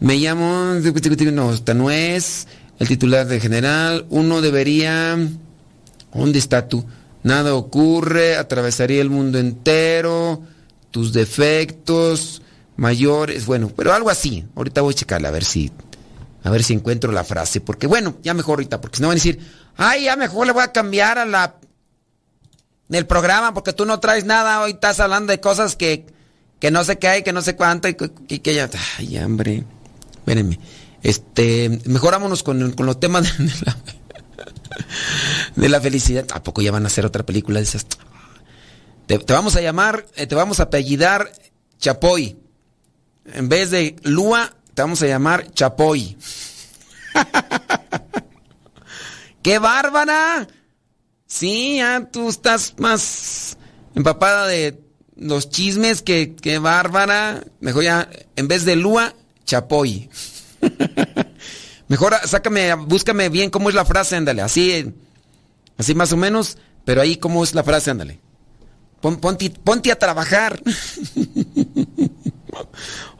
[0.00, 0.74] me llamo,
[1.32, 2.46] no, esta no es
[2.80, 5.16] el titular de general, uno debería,
[6.14, 6.84] ¿dónde está tú?
[7.22, 10.42] Nada ocurre, atravesaría el mundo entero,
[10.90, 12.40] tus defectos
[12.76, 14.46] mayores, bueno, pero algo así.
[14.56, 15.70] Ahorita voy a checarla a ver si,
[16.42, 19.16] a ver si encuentro la frase, porque bueno, ya mejor ahorita, porque si no van
[19.16, 19.38] a decir,
[19.76, 21.56] ay, ya mejor le voy a cambiar a la
[22.88, 26.06] del programa porque tú no traes nada, hoy estás hablando de cosas que,
[26.58, 28.70] que no sé qué hay, que no sé cuánto y que, ya...
[28.98, 29.64] Ay, hombre,
[30.16, 30.58] espérenme.
[31.02, 33.76] Este, mejorámonos con, con los temas de, la,
[35.56, 36.26] de la felicidad.
[36.32, 37.86] ¿A poco ya van a hacer otra película de esas?
[39.06, 41.32] Te, vamos a llamar, eh, te vamos a apellidar
[41.78, 42.38] Chapoy.
[43.32, 46.16] En vez de Lua, te vamos a llamar Chapoy.
[49.42, 50.46] ¡Qué bárbara!
[51.26, 53.56] Sí, ya tú estás más
[53.94, 54.80] empapada de
[55.16, 57.44] los chismes que, que Bárbara.
[57.60, 60.08] Mejor ya, en vez de Lua, Chapoy.
[61.88, 64.42] Mejor sácame, búscame bien cómo es la frase, ándale.
[64.42, 64.94] Así,
[65.76, 68.20] así más o menos, pero ahí cómo es la frase, ándale.
[69.00, 70.62] ponte, ponte, a trabajar.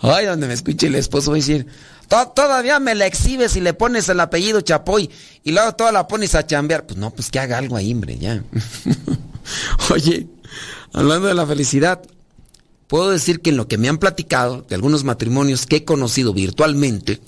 [0.00, 1.66] Ay, donde me escuche el esposo decir,
[2.35, 5.09] Todavía me la exhibes y le pones el apellido Chapoy
[5.44, 6.85] y luego toda la pones a chambear.
[6.85, 8.42] Pues no, pues que haga algo ahí, hombre, ya.
[9.90, 10.26] Oye,
[10.92, 12.03] hablando de la felicidad,
[12.90, 16.35] puedo decir que en lo que me han platicado de algunos matrimonios que he conocido
[16.35, 17.20] virtualmente,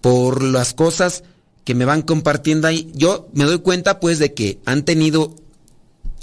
[0.00, 1.22] por las cosas
[1.64, 5.36] que me van compartiendo ahí, yo me doy cuenta pues de que han tenido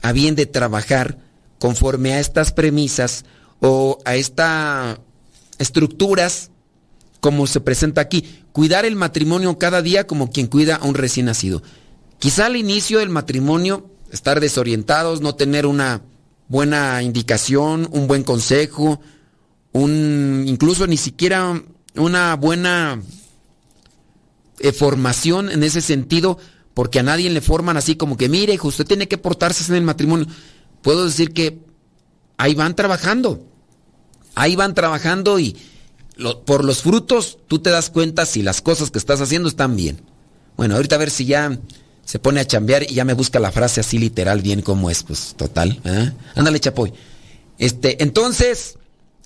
[0.02, 1.18] a bien de trabajar
[1.60, 3.24] conforme a estas premisas
[3.62, 5.00] o a estas
[5.60, 6.52] estructuras
[7.22, 11.28] como se presenta aquí, cuidar el matrimonio cada día como quien cuida a un recién
[11.28, 11.64] nacido.
[12.20, 16.02] Quizá al inicio del matrimonio estar desorientados, no tener una
[16.48, 19.00] buena indicación, un buen consejo,
[19.74, 21.62] un incluso ni siquiera
[21.96, 23.02] una buena
[24.60, 26.38] eh, formación en ese sentido,
[26.74, 29.84] porque a nadie le forman así como que, mire, usted tiene que portarse en el
[29.84, 30.28] matrimonio.
[30.82, 31.60] Puedo decir que
[32.38, 33.46] ahí van trabajando,
[34.36, 35.58] ahí van trabajando y,
[36.46, 40.02] por los frutos tú te das cuenta si las cosas que estás haciendo están bien.
[40.56, 41.60] Bueno, ahorita a ver si ya
[42.08, 45.04] se pone a chambear y ya me busca la frase así literal bien como es,
[45.04, 45.82] pues total.
[45.84, 46.14] ¿eh?
[46.36, 46.94] Ándale, Chapoy.
[47.60, 48.78] Este, entonces,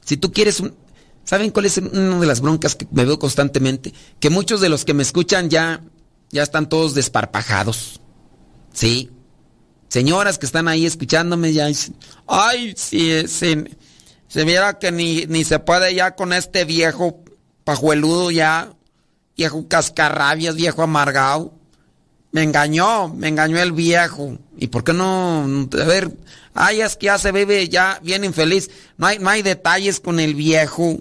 [0.04, 0.74] si tú quieres un...
[1.24, 3.94] ¿Saben cuál es una de las broncas que me veo constantemente?
[4.20, 5.84] Que muchos de los que me escuchan ya,
[6.32, 8.02] ya están todos desparpajados.
[8.74, 9.12] Sí.
[9.88, 13.64] Señoras que están ahí escuchándome ya dicen, ay, sí, sí
[14.32, 17.22] se mira que ni, ni se puede ya con este viejo
[17.66, 18.72] pajueludo ya,
[19.36, 21.54] viejo cascarrabias, viejo amargado.
[22.32, 24.38] Me engañó, me engañó el viejo.
[24.58, 25.44] ¿Y por qué no?
[25.74, 26.12] A ver,
[26.54, 28.70] ay, es que ya se vive ya bien infeliz.
[28.98, 31.00] No hay, no hay detalles con el viejo.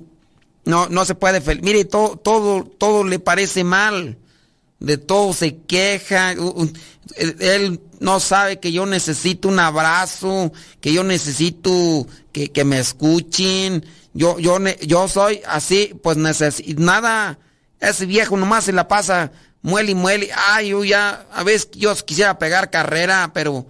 [0.64, 1.41] No, no se puede.
[1.62, 4.18] Mire, todo, todo, todo le parece mal.
[4.81, 6.35] de todo se queja.
[7.39, 13.85] Él no sabe que yo necesito un abrazo, que yo necesito que, que me escuchen.
[14.14, 17.39] Yo, yo, yo soy así, pues necesito nada.
[17.78, 19.31] Ese viejo nomás se la pasa
[19.62, 20.30] muele y muele.
[20.34, 23.66] Ay, yo ya, a veces yo quisiera pegar carrera, pero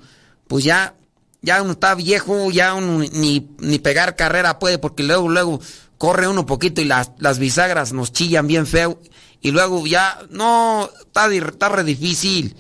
[0.49, 0.95] pues ya,
[1.43, 5.61] ya uno está viejo, ya uno ni, ni pegar carrera puede, porque luego, luego
[5.99, 9.01] corre uno poquito y las, las bisagras nos chillan bien feo.
[9.43, 12.57] Y luego ya, no, está, está re difícil.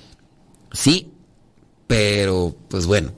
[0.72, 1.10] Sí,
[1.86, 3.12] pero pues bueno,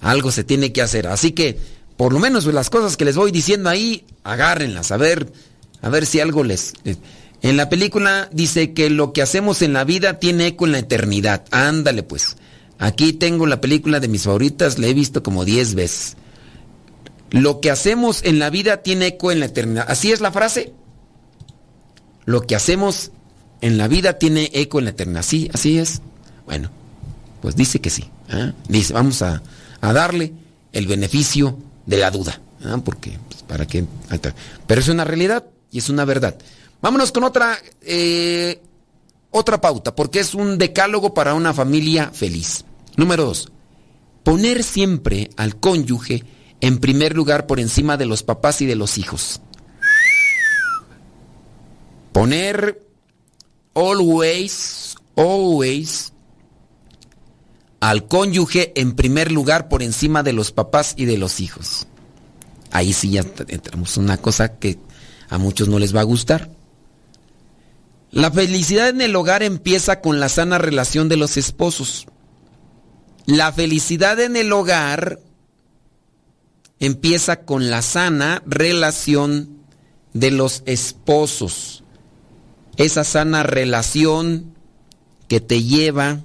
[0.00, 1.06] algo se tiene que hacer.
[1.06, 1.58] Así que,
[1.96, 5.32] por lo menos las cosas que les voy diciendo ahí, agárrenlas, a ver,
[5.82, 6.74] a ver si algo les...
[7.42, 10.78] En la película dice que lo que hacemos en la vida tiene eco en la
[10.78, 11.44] eternidad.
[11.50, 12.36] Ándale pues.
[12.78, 16.16] Aquí tengo la película de mis favoritas, la he visto como 10 veces.
[17.30, 19.86] Lo que hacemos en la vida tiene eco en la eternidad.
[19.88, 20.72] ¿Así es la frase?
[22.24, 23.10] Lo que hacemos
[23.60, 25.22] en la vida tiene eco en la eternidad.
[25.22, 25.50] ¿Sí?
[25.52, 26.00] ¿Así es?
[26.46, 26.70] Bueno,
[27.42, 28.04] pues dice que sí.
[28.30, 28.52] ¿ah?
[28.68, 29.42] Dice, vamos a,
[29.80, 30.32] darle
[30.72, 32.40] el beneficio de la duda.
[32.64, 32.78] ¿ah?
[32.84, 33.84] Porque, pues, ¿para qué?
[34.66, 36.36] Pero es una realidad y es una verdad.
[36.80, 38.60] Vámonos con otra, eh,
[39.30, 42.64] otra pauta, porque es un decálogo para una familia feliz.
[42.96, 43.50] Número dos,
[44.22, 46.24] poner siempre al cónyuge
[46.60, 49.40] en primer lugar por encima de los papás y de los hijos.
[52.12, 52.82] Poner
[53.74, 56.12] always, always
[57.80, 61.86] al cónyuge en primer lugar por encima de los papás y de los hijos.
[62.70, 64.78] Ahí sí ya entramos una cosa que
[65.28, 66.50] a muchos no les va a gustar.
[68.10, 72.06] La felicidad en el hogar empieza con la sana relación de los esposos.
[73.26, 75.20] La felicidad en el hogar
[76.80, 79.58] empieza con la sana relación
[80.14, 81.84] de los esposos.
[82.76, 84.54] Esa sana relación
[85.28, 86.22] que te lleva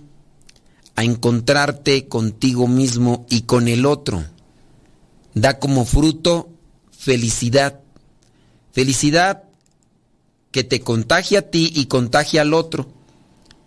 [0.96, 4.24] a encontrarte contigo mismo y con el otro.
[5.34, 6.50] Da como fruto
[6.98, 7.82] felicidad.
[8.72, 9.44] Felicidad
[10.54, 12.88] que te contagia a ti y contagia al otro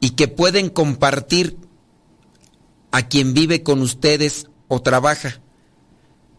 [0.00, 1.58] y que pueden compartir
[2.92, 5.40] a quien vive con ustedes o trabaja.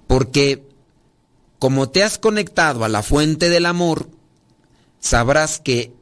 [0.07, 0.65] Porque
[1.59, 4.09] como te has conectado a la fuente del amor,
[4.99, 5.93] sabrás que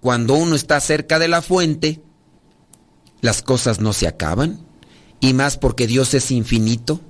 [0.00, 2.02] cuando uno está cerca de la fuente,
[3.22, 4.60] las cosas no se acaban,
[5.18, 7.00] y más porque Dios es infinito.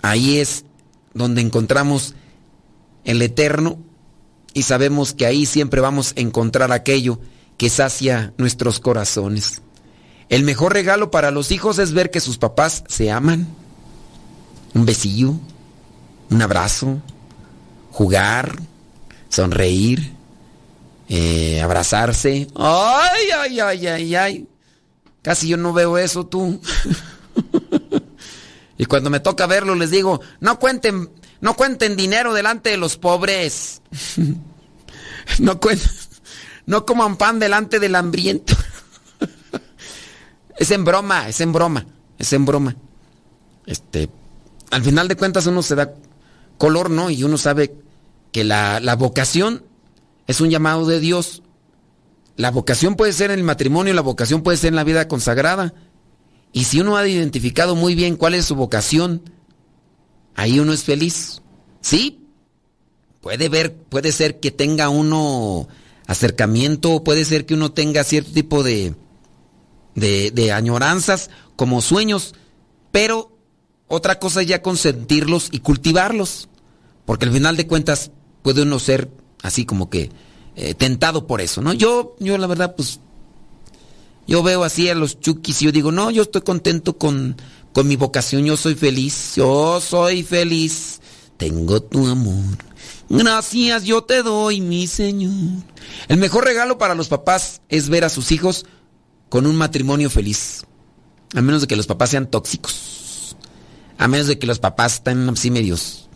[0.00, 0.64] Ahí es
[1.12, 2.14] donde encontramos
[3.04, 3.78] el eterno
[4.54, 7.20] y sabemos que ahí siempre vamos a encontrar aquello
[7.56, 9.62] que sacia nuestros corazones.
[10.28, 13.48] El mejor regalo para los hijos es ver que sus papás se aman.
[14.74, 15.34] Un besillo,
[16.30, 17.00] un abrazo,
[17.90, 18.56] jugar,
[19.28, 20.12] sonreír,
[21.08, 22.46] eh, abrazarse.
[22.54, 24.48] Ay, ay, ay, ay, ay.
[25.22, 26.60] Casi yo no veo eso tú.
[28.78, 32.96] y cuando me toca verlo les digo, no cuenten no cuenten dinero delante de los
[32.96, 33.82] pobres.
[35.38, 35.88] No cuenten,
[36.66, 38.56] no coman pan delante del hambriento.
[40.56, 41.86] Es en broma, es en broma,
[42.18, 42.76] es en broma.
[43.64, 44.10] Este,
[44.70, 45.94] al final de cuentas uno se da
[46.58, 47.08] color, ¿no?
[47.10, 47.74] Y uno sabe
[48.32, 49.64] que la, la vocación
[50.26, 51.42] es un llamado de Dios.
[52.36, 55.72] La vocación puede ser en el matrimonio, la vocación puede ser en la vida consagrada.
[56.52, 59.22] Y si uno ha identificado muy bien cuál es su vocación,
[60.40, 61.42] ahí uno es feliz.
[61.82, 62.20] Sí,
[63.20, 65.68] puede ver, puede ser que tenga uno
[66.06, 68.94] acercamiento, puede ser que uno tenga cierto tipo de,
[69.94, 72.34] de, añoranzas como sueños,
[72.90, 73.36] pero
[73.86, 76.48] otra cosa es ya consentirlos y cultivarlos,
[77.04, 78.10] porque al final de cuentas
[78.42, 79.10] puede uno ser
[79.42, 80.10] así como que
[80.56, 81.74] eh, tentado por eso, ¿no?
[81.74, 83.00] Yo, yo la verdad, pues,
[84.30, 87.36] yo veo así a los chukis y yo digo, no, yo estoy contento con
[87.72, 91.00] con mi vocación yo soy feliz, yo soy feliz,
[91.36, 92.58] tengo tu amor.
[93.08, 95.62] Gracias yo te doy, mi Señor.
[96.08, 98.66] El mejor regalo para los papás es ver a sus hijos
[99.28, 100.64] con un matrimonio feliz.
[101.34, 103.36] A menos de que los papás sean tóxicos.
[103.98, 106.08] A menos de que los papás estén así medios,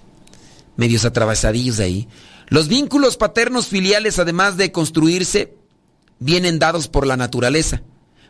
[0.76, 2.08] medios atravesadillos ahí.
[2.48, 5.56] Los vínculos paternos filiales, además de construirse,
[6.18, 7.82] vienen dados por la naturaleza.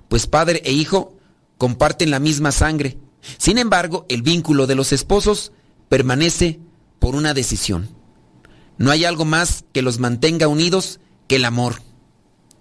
[0.09, 1.17] Pues padre e hijo
[1.59, 2.99] comparten la misma sangre
[3.39, 5.53] sin embargo, el vínculo de los esposos
[5.89, 6.61] permanece
[6.99, 7.89] por una decisión.
[8.79, 11.81] No hay algo más que los mantenga unidos que el amor.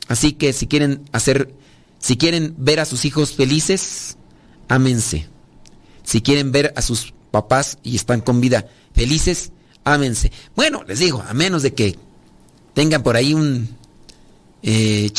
[0.08, 1.54] Así que si quieren hacer,
[2.00, 4.18] si quieren ver a sus hijos felices,
[4.68, 5.28] ámense.
[6.04, 9.52] Si quieren ver a sus papás y están con vida felices,
[9.84, 10.32] ámense.
[10.56, 11.98] Bueno, les digo, a menos de que
[12.74, 13.70] tengan por ahí un
[14.62, 15.10] eh,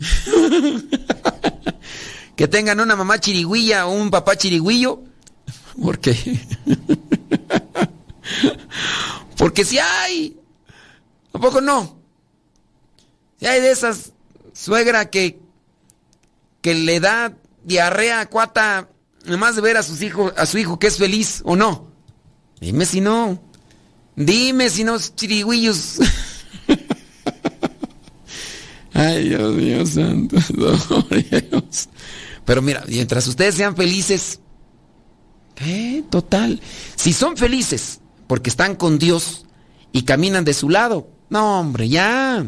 [2.40, 5.02] que tengan una mamá chirigüilla o un papá chirigüillo.
[5.82, 6.16] Porque.
[9.36, 10.40] Porque si hay.
[11.34, 12.00] ¿A poco no?
[13.38, 14.14] Si hay de esas
[14.54, 15.38] suegra que.
[16.62, 18.88] que le da diarrea cuata.
[19.26, 21.92] Nomás de ver a sus hijos, a su hijo que es feliz o no.
[22.58, 23.38] Dime si no.
[24.16, 25.98] Dime si no, chirigüillos.
[28.94, 30.36] Ay, Dios mío santo.
[31.10, 31.90] Dios.
[32.50, 34.40] Pero mira, mientras ustedes sean felices,
[35.54, 36.02] ¿qué?
[36.10, 36.60] Total.
[36.96, 39.46] Si son felices porque están con Dios
[39.92, 42.44] y caminan de su lado, no, hombre, ya.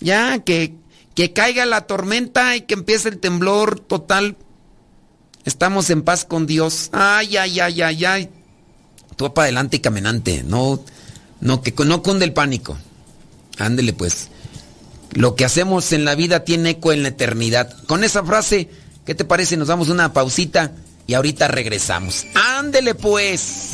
[0.00, 0.76] Ya, que,
[1.14, 4.38] que caiga la tormenta y que empiece el temblor total.
[5.44, 6.88] Estamos en paz con Dios.
[6.92, 8.30] Ay, ay, ay, ay, ay.
[9.16, 10.42] Tú para adelante y caminante.
[10.42, 10.82] No,
[11.42, 12.78] no, que no cunde el pánico.
[13.58, 14.28] Ándele pues.
[15.10, 17.76] Lo que hacemos en la vida tiene eco en la eternidad.
[17.84, 18.70] Con esa frase,
[19.04, 19.56] ¿qué te parece?
[19.56, 20.72] Nos damos una pausita
[21.06, 22.26] y ahorita regresamos.
[22.34, 23.70] Ándele pues.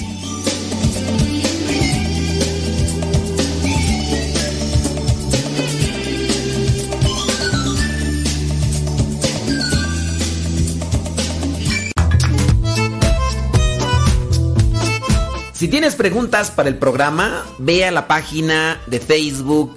[15.52, 19.76] Si tienes preguntas para el programa, ve a la página de Facebook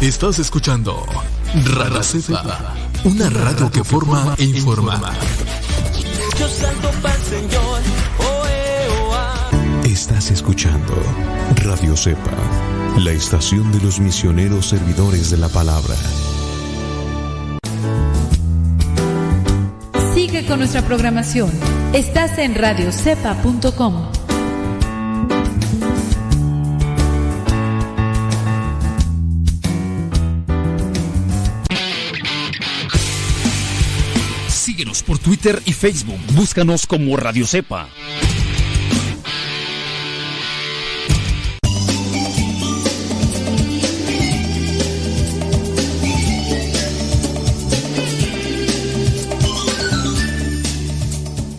[0.00, 1.04] Estás escuchando
[1.74, 2.72] Radio Cepa,
[3.02, 5.00] una radio que forma e informa.
[6.38, 7.80] Yo salto pa'l Señor.
[9.84, 10.94] Estás escuchando
[11.56, 12.30] Radio Cepa,
[12.98, 15.96] la estación de los misioneros servidores de la palabra.
[20.14, 21.50] Sigue con nuestra programación.
[21.92, 24.17] Estás en radiocepa.com.
[34.78, 36.20] Síguenos por Twitter y Facebook.
[36.34, 37.88] Búscanos como Radio Cepa.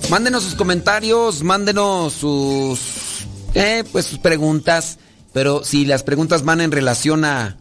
[0.10, 4.98] Mándenos sus comentarios, mándenos sus, eh, pues sus preguntas,
[5.34, 7.58] pero si las preguntas van en relación a,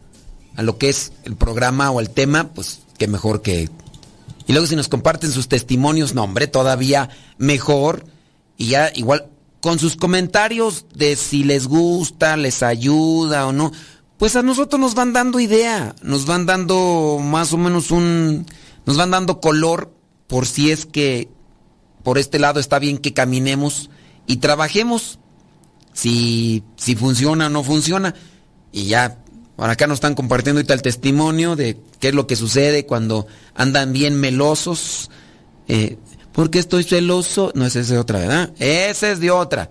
[0.55, 3.69] a lo que es el programa o el tema, pues qué mejor que...
[4.49, 8.07] Y luego si nos comparten sus testimonios, no hombre, todavía mejor.
[8.57, 9.27] Y ya igual
[9.61, 13.71] con sus comentarios de si les gusta, les ayuda o no,
[14.17, 18.47] pues a nosotros nos van dando idea, nos van dando más o menos un...
[18.87, 19.93] nos van dando color
[20.25, 21.29] por si es que
[22.01, 23.91] por este lado está bien que caminemos
[24.25, 25.19] y trabajemos.
[25.93, 28.15] Si, si funciona o no funciona.
[28.71, 29.19] Y ya,
[29.59, 33.27] por acá nos están compartiendo ahorita el testimonio de qué es lo que sucede cuando
[33.55, 35.11] andan bien melosos.
[35.67, 35.97] Eh,
[36.31, 37.51] ¿Por qué estoy celoso?
[37.55, 38.53] No, esa es de otra, ¿verdad?
[38.57, 39.69] Esa es de otra.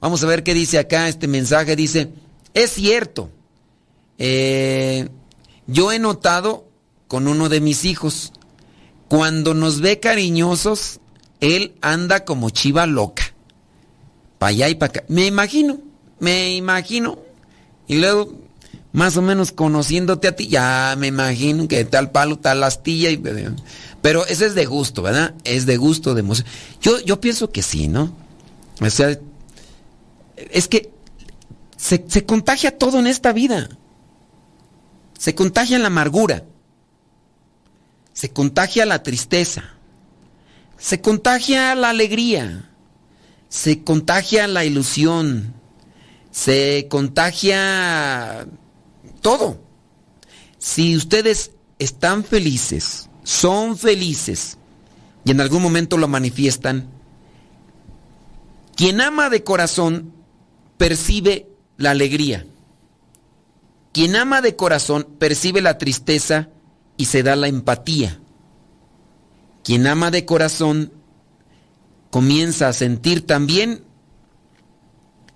[0.00, 1.76] Vamos a ver qué dice acá este mensaje.
[1.76, 2.10] Dice,
[2.52, 3.30] es cierto.
[4.18, 5.08] eh,
[5.68, 6.66] yo he notado
[7.06, 8.32] con uno de mis hijos,
[9.06, 10.98] cuando nos ve cariñosos,
[11.38, 13.22] él anda como chiva loca.
[14.38, 15.04] Para allá y para acá.
[15.06, 15.78] Me imagino,
[16.18, 17.20] me imagino.
[17.86, 18.41] Y luego,
[18.92, 23.10] más o menos conociéndote a ti, ya me imagino que tal palo, tal astilla.
[23.10, 23.22] Y,
[24.00, 25.34] pero eso es de gusto, ¿verdad?
[25.44, 26.46] Es de gusto, de emoción.
[26.80, 28.14] Yo, yo pienso que sí, ¿no?
[28.80, 29.18] O sea,
[30.36, 30.90] es que
[31.76, 33.68] se, se contagia todo en esta vida.
[35.18, 36.44] Se contagia la amargura.
[38.12, 39.64] Se contagia la tristeza
[40.82, 42.68] se contagia la alegría,
[43.48, 45.54] se contagia la ilusión,
[46.32, 48.48] se contagia
[49.22, 49.58] todo.
[50.58, 54.58] Si ustedes están felices, son felices
[55.24, 56.88] y en algún momento lo manifiestan,
[58.76, 60.12] quien ama de corazón
[60.76, 62.46] percibe la alegría.
[63.92, 66.48] Quien ama de corazón percibe la tristeza
[66.96, 68.18] y se da la empatía.
[69.62, 70.92] Quien ama de corazón
[72.10, 73.84] comienza a sentir también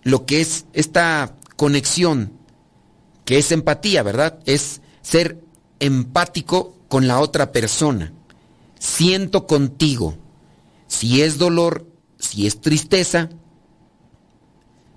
[0.03, 2.33] lo que es esta conexión,
[3.27, 4.39] que es empatía, ¿verdad?
[4.47, 5.43] Es ser
[5.81, 8.15] empático con la otra persona.
[8.79, 10.17] Siento contigo.
[10.87, 11.87] Si es dolor,
[12.19, 13.29] si es tristeza,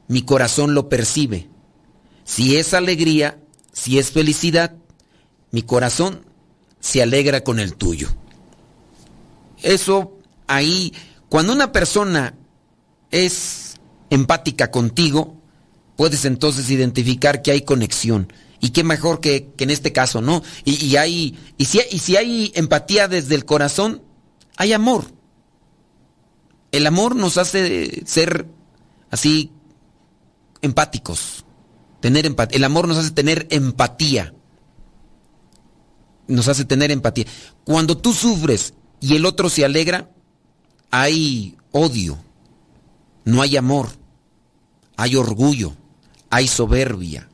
[0.08, 1.50] mi corazón lo percibe.
[2.24, 3.40] Si es alegría,
[3.74, 4.76] si es felicidad,
[5.52, 6.24] mi corazón
[6.80, 8.10] se alegra con el tuyo.
[9.64, 10.94] Eso ahí,
[11.30, 12.36] cuando una persona
[13.10, 13.76] es
[14.12, 15.39] empática contigo,
[16.00, 18.32] puedes entonces identificar que hay conexión.
[18.62, 20.42] Y qué mejor que, en este caso, ¿no?
[20.64, 24.02] Y, hay, y, si, y si hay empatía desde el corazón,
[24.56, 25.12] hay amor.
[26.72, 28.48] El amor nos hace ser
[29.12, 29.52] así
[30.62, 31.44] empáticos.
[32.00, 32.56] Tener empatía.
[32.56, 34.34] El amor nos hace tener empatía.
[36.30, 37.26] Nos hace tener empatía.
[37.66, 40.10] Cuando tú sufres y el otro se alegra,
[40.92, 42.18] hay odio.
[43.26, 43.90] No hay amor.
[44.96, 45.76] Hay orgullo.
[46.30, 47.30] Hay soberbia.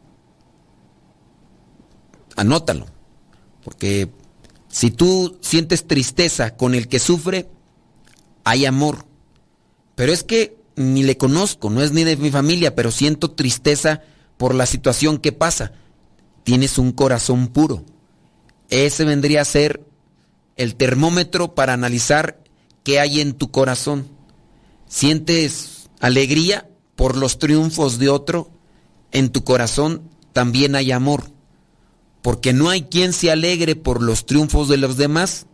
[2.36, 2.86] Anótalo.
[3.64, 4.12] Porque
[4.68, 7.50] si tú sientes tristeza con el que sufre,
[8.44, 9.06] hay amor.
[9.96, 14.02] Pero es que ni le conozco, no es ni de mi familia, pero siento tristeza
[14.38, 15.72] por la situación que pasa.
[16.44, 17.86] Tienes un corazón puro.
[18.70, 19.86] Ese vendría a ser
[20.58, 22.44] el termómetro para analizar
[22.84, 24.08] qué hay en tu corazón.
[24.88, 28.52] ¿Sientes alegría por los triunfos de otro?
[29.16, 31.32] En tu corazón también hay amor.
[32.22, 35.48] Porque no hay quien se alegre por los triunfos de los demás,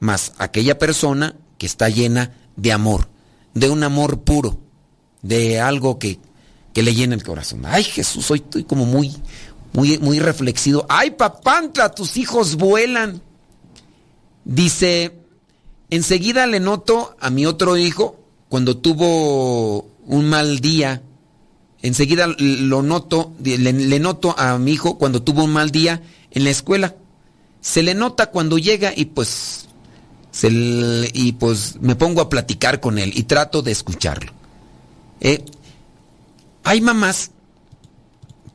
[0.00, 3.12] más aquella persona que está llena de amor
[3.54, 4.58] de un amor puro,
[5.22, 6.18] de algo que,
[6.74, 7.62] le llena el corazón.
[7.66, 9.14] Ay, Jesús, hoy estoy como muy,
[9.72, 10.86] muy, muy reflexivo.
[10.88, 13.20] Ay, papantla, tus hijos vuelan.
[14.44, 15.14] Dice,
[15.90, 18.18] enseguida le noto a mi otro hijo
[18.48, 21.02] cuando tuvo un mal día.
[21.82, 26.50] Enseguida lo noto, le, noto a mi hijo cuando tuvo un mal día en la
[26.50, 26.94] escuela.
[27.60, 29.68] Se le nota cuando llega y pues
[30.44, 34.32] y pues me pongo a platicar con él y trato de escucharlo.
[35.20, 35.44] Eh,
[36.64, 37.32] hay mamás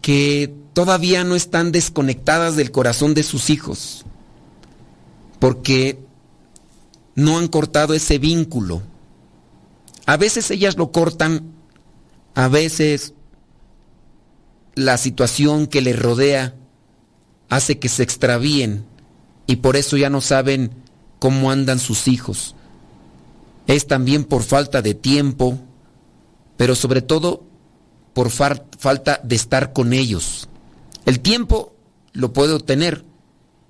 [0.02, 4.06] que todavía no están desconectadas del corazón de sus hijos
[5.40, 6.00] porque
[7.16, 8.82] no han cortado ese vínculo.
[10.06, 11.52] A veces ellas lo cortan,
[12.34, 13.14] a veces
[14.78, 16.54] la situación que les rodea
[17.50, 18.86] hace que se extravíen
[19.48, 20.70] y por eso ya no saben
[21.18, 22.56] cómo andan sus hijos.
[23.66, 25.58] Es también por falta de tiempo,
[26.58, 27.44] pero sobre todo
[28.14, 30.48] por falta de estar con ellos.
[31.08, 31.74] El tiempo
[32.14, 33.04] lo puedo tener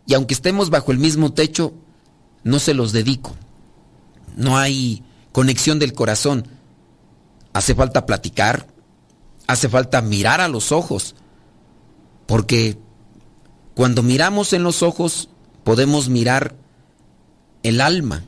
[0.05, 1.73] y aunque estemos bajo el mismo techo,
[2.43, 3.33] no se los dedico.
[4.35, 6.47] No hay conexión del corazón.
[7.53, 8.67] Hace falta platicar,
[9.47, 11.15] hace falta mirar a los ojos,
[12.25, 12.77] porque
[13.73, 15.29] cuando miramos en los ojos
[15.63, 16.55] podemos mirar
[17.63, 18.23] el alma.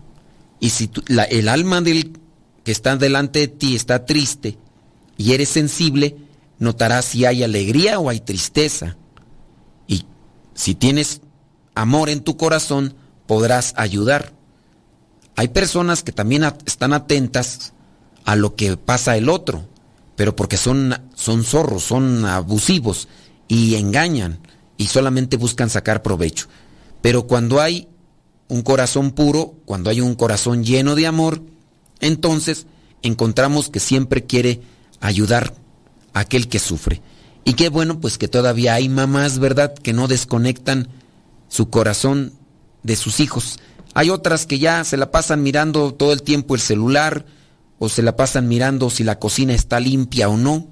[0.60, 0.90] Y si
[1.30, 2.20] el alma del
[2.64, 4.58] que está delante de ti está triste
[5.18, 6.18] y eres sensible,
[6.58, 8.98] notarás si hay alegría o hay tristeza.
[9.88, 10.06] Y
[10.54, 11.22] si tienes
[11.76, 12.96] amor en tu corazón,
[13.26, 14.34] podrás ayudar.
[15.36, 17.74] Hay personas que también están atentas
[18.26, 19.66] a lo que pasa el otro,
[20.20, 23.08] pero porque son, son zorros, son abusivos
[23.48, 24.40] y engañan
[24.76, 26.48] y solamente buscan sacar provecho.
[27.02, 27.88] Pero cuando hay
[28.50, 31.42] un corazón puro, cuando hay un corazón lleno de amor,
[32.02, 32.68] entonces
[33.02, 34.60] encontramos que siempre quiere
[35.00, 35.54] ayudar
[36.12, 37.02] a aquel que sufre.
[37.46, 40.90] Y qué bueno, pues que todavía hay mamás, ¿verdad?, que no desconectan
[41.48, 42.34] su corazón
[42.84, 43.62] de sus hijos.
[43.94, 47.26] Hay otras que ya se la pasan mirando todo el tiempo el celular
[47.80, 50.68] o se la pasan mirando si la cocina está limpia o no.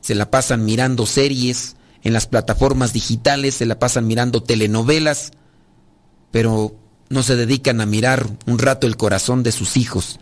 [0.00, 5.32] Se la pasan mirando series en las plataformas digitales, se la pasan mirando telenovelas
[6.36, 6.76] pero
[7.08, 10.20] no se dedican a mirar un rato el corazón de sus hijos.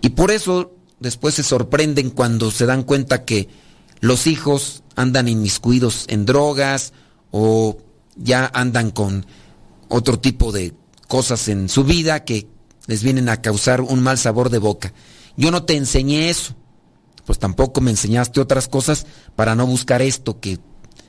[0.00, 3.50] Y por eso después se sorprenden cuando se dan cuenta que
[4.00, 6.94] los hijos andan inmiscuidos en drogas
[7.32, 7.76] o
[8.16, 9.26] ya andan con
[9.88, 10.72] otro tipo de
[11.06, 12.48] cosas en su vida que
[12.86, 14.92] les vienen a causar un mal sabor de boca.
[15.36, 16.54] Yo no te enseñé eso,
[17.24, 19.06] pues tampoco me enseñaste otras cosas
[19.36, 20.58] para no buscar esto que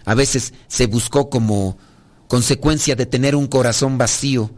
[0.05, 1.77] a veces se buscó como
[2.27, 4.51] consecuencia de tener un corazón vacío,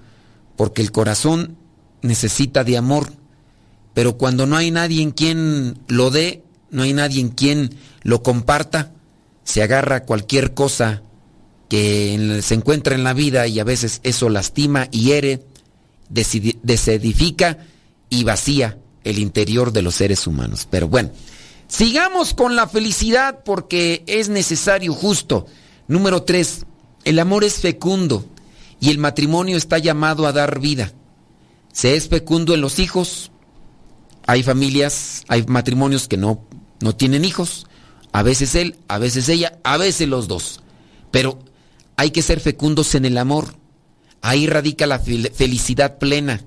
[0.55, 1.57] porque el corazón
[2.01, 3.11] necesita de amor,
[3.93, 8.23] pero cuando no hay nadie en quien lo dé, no hay nadie en quien lo
[8.23, 8.91] comparta,
[9.43, 11.01] se agarra cualquier cosa
[11.69, 15.45] que se encuentra en la vida y a veces eso lastima, hiere,
[16.09, 17.57] desedifica
[18.09, 20.67] y vacía el interior de los seres humanos.
[20.69, 21.11] Pero bueno,
[21.67, 25.45] sigamos con la felicidad porque es necesario justo.
[25.87, 26.65] Número tres,
[27.03, 28.25] El amor es fecundo
[28.79, 30.91] y el matrimonio está llamado a dar vida.
[31.71, 33.31] Se es fecundo en los hijos.
[34.25, 36.43] Hay familias, hay matrimonios que no,
[36.81, 37.67] no tienen hijos.
[38.11, 40.61] A veces él, a veces ella, a veces los dos.
[41.11, 41.37] Pero
[41.95, 43.55] hay que ser fecundos en el amor.
[44.25, 46.41] Ahí radica la felicidad plena.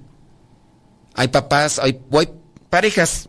[1.15, 2.01] Hay papás, hay,
[2.69, 3.29] parejas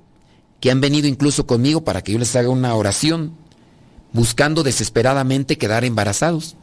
[0.60, 3.36] que han venido incluso conmigo para que yo les haga una oración,
[4.12, 6.56] buscando desesperadamente quedar embarazados.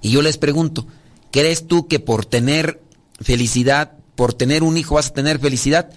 [0.00, 0.86] Y yo les pregunto,
[1.30, 2.80] ¿crees tú que por tener
[3.20, 5.90] felicidad, por tener un hijo vas a tener felicidad?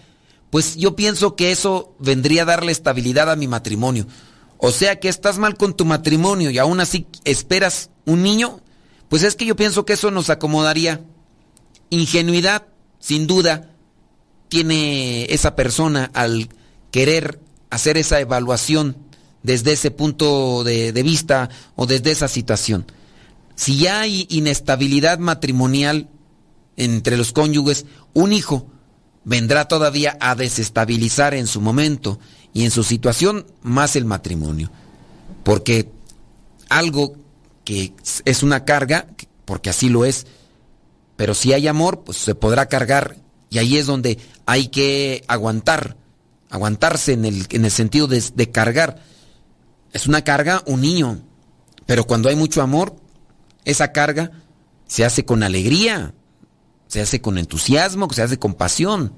[0.50, 4.08] Pues yo pienso que eso vendría a darle estabilidad a mi matrimonio.
[4.58, 8.60] O sea que estás mal con tu matrimonio y aún así esperas un niño,
[9.10, 11.02] pues es que yo pienso que eso nos acomodaría.
[11.90, 12.68] Ingenuidad,
[13.00, 13.72] sin duda,
[14.50, 16.50] tiene esa persona al
[16.92, 17.40] querer
[17.70, 18.98] hacer esa evaluación
[19.44, 22.86] desde ese punto de, vista o desde esa situación.
[23.56, 26.10] Si ya hay inestabilidad matrimonial
[26.78, 28.68] entre los cónyuges, un hijo
[29.24, 32.20] vendrá todavía a desestabilizar en su momento
[32.54, 34.72] y en su situación más el matrimonio.
[35.44, 35.92] Porque
[36.70, 37.16] algo
[37.66, 37.94] que
[38.24, 39.08] es una carga,
[39.44, 40.26] porque así lo es,
[41.18, 43.18] pero si hay amor, pues se podrá cargar
[43.50, 45.98] y ahí es donde hay que aguantar
[46.50, 49.02] aguantarse en el, en el sentido de, de cargar.
[49.92, 51.22] Es una carga un niño,
[51.86, 52.96] pero cuando hay mucho amor,
[53.66, 54.32] esa carga
[54.88, 56.14] se hace con alegría,
[56.88, 59.14] se hace con entusiasmo, se hace con pasión.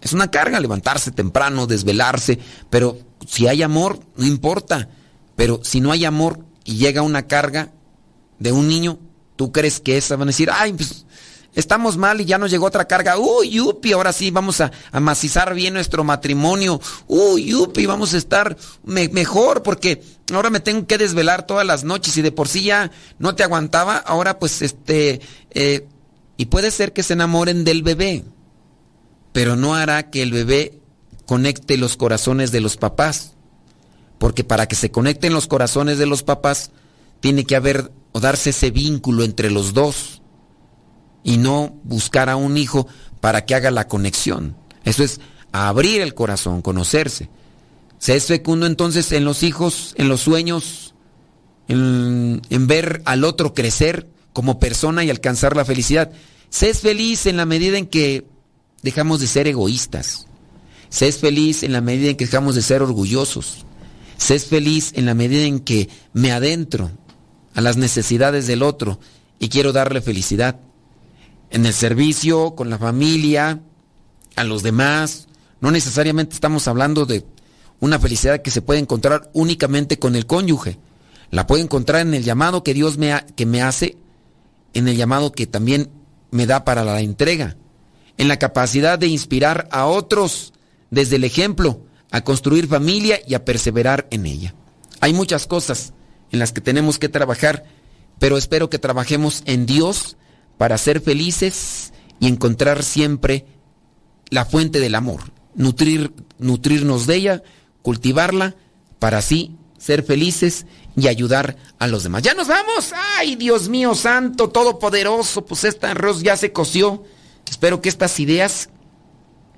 [0.00, 2.38] Es una carga levantarse temprano, desvelarse,
[2.70, 4.88] pero si hay amor, no importa.
[5.36, 7.72] Pero si no hay amor y llega una carga
[8.40, 8.98] de un niño,
[9.36, 11.06] ¿tú crees que esa van a decir, ay, pues
[11.54, 13.18] estamos mal y ya nos llegó otra carga.
[13.18, 16.80] Uy, yupi, ahora sí vamos a, macizar bien nuestro matrimonio.
[17.06, 22.16] Uy, yupi, vamos a estar mejor porque ahora me tengo que desvelar todas las noches
[22.16, 23.96] y de por sí ya no te aguantaba.
[23.96, 25.20] Ahora pues este...
[25.50, 25.86] Eh,
[26.36, 28.24] y puede ser que se enamoren del bebé,
[29.32, 30.80] pero no hará que el bebé
[31.26, 33.34] conecte los corazones de los papás.
[34.16, 36.70] Porque para que se conecten los corazones de los papás,
[37.20, 40.22] tiene que haber o darse ese vínculo entre los dos
[41.22, 42.86] y no buscar a un hijo
[43.20, 44.56] para que haga la conexión.
[44.84, 45.20] Eso es
[45.52, 47.28] abrir el corazón, conocerse.
[47.98, 50.94] Se es fecundo entonces en los hijos, en los sueños,
[51.68, 56.10] en, ver al otro crecer como persona y alcanzar la felicidad.
[56.48, 58.26] Se es feliz en la medida en que
[58.82, 60.26] dejamos de ser egoístas.
[60.88, 63.66] Se es feliz en la medida en que dejamos de ser orgullosos.
[64.16, 66.90] Se es feliz en la medida en que me adentro
[67.54, 68.98] a las necesidades del otro
[69.38, 70.60] y quiero darle felicidad
[71.50, 73.60] en el servicio, con la familia,
[74.36, 75.28] a los demás.
[75.60, 77.24] No necesariamente estamos hablando de
[77.80, 80.78] una felicidad que se puede encontrar únicamente con el cónyuge.
[81.30, 83.96] La puedo encontrar en el llamado que Dios me, que me hace,
[84.74, 85.90] en el llamado que también
[86.30, 87.56] me da para la entrega,
[88.18, 90.52] en la capacidad de inspirar a otros
[90.90, 91.80] desde el ejemplo,
[92.10, 94.54] a construir familia y a perseverar en ella.
[95.00, 95.92] Hay muchas cosas
[96.30, 97.64] en las que tenemos que trabajar,
[98.18, 100.16] pero espero que trabajemos en Dios
[100.58, 103.46] para ser felices y encontrar siempre
[104.28, 107.42] la fuente del amor, nutrir, nutrirnos de ella,
[107.82, 108.54] cultivarla,
[108.98, 112.22] para así ser felices y ayudar a los demás.
[112.22, 112.92] Ya nos vamos.
[113.16, 117.04] Ay, Dios mío santo, todopoderoso, pues esta arroz ya se coció.
[117.48, 118.68] Espero que estas ideas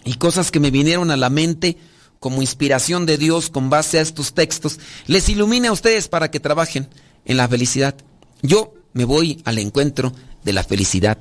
[0.05, 1.77] y cosas que me vinieron a la mente
[2.23, 6.39] como inspiración de Dios con base a estos textos les ilumine a ustedes para que
[6.39, 6.89] trabajen
[7.25, 7.97] en la felicidad.
[8.43, 10.15] Yo me voy al encuentro
[10.45, 11.19] de la felicidad,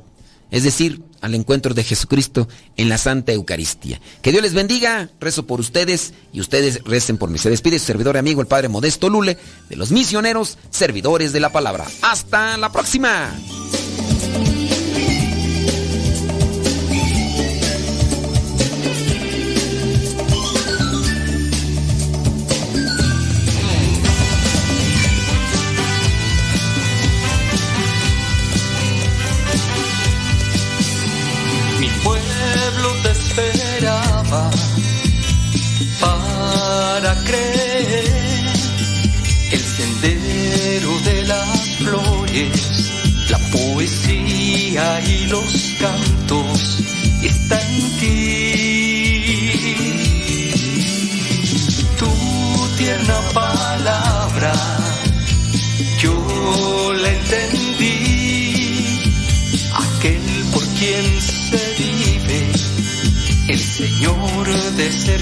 [0.51, 2.47] es decir, al encuentro de Jesucristo
[2.77, 3.99] en la Santa Eucaristía.
[4.21, 7.39] Que Dios les bendiga, rezo por ustedes y ustedes recen por mí.
[7.39, 9.39] Se despide su servidor y amigo, el Padre Modesto Lule,
[9.69, 11.87] de los misioneros, servidores de la palabra.
[12.03, 13.35] Hasta la próxima.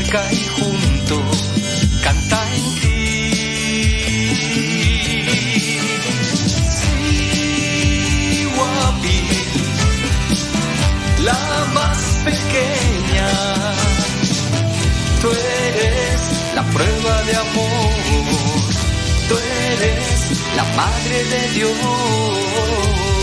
[0.09, 1.49] cerca y juntos
[2.03, 2.89] canta en ti.
[6.79, 9.19] Sí, guapi,
[11.23, 13.29] la más pequeña,
[15.21, 16.19] tú eres
[16.55, 17.91] la prueba de amor,
[19.27, 23.18] tú eres la madre de Dios.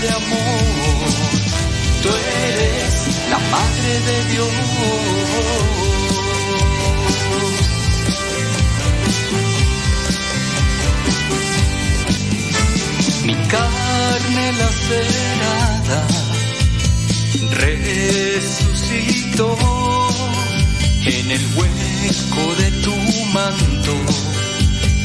[0.00, 1.10] De amor,
[2.02, 2.08] tú
[2.48, 4.52] eres la madre de Dios.
[13.24, 16.00] Mi carne lacerada
[17.52, 19.48] resucitó
[21.06, 22.94] en el hueco de tu
[23.32, 23.94] manto,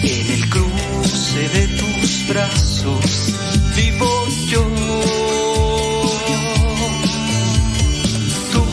[0.03, 3.33] en el cruce de tus brazos,
[3.75, 4.63] vivo yo.
[8.51, 8.63] Tu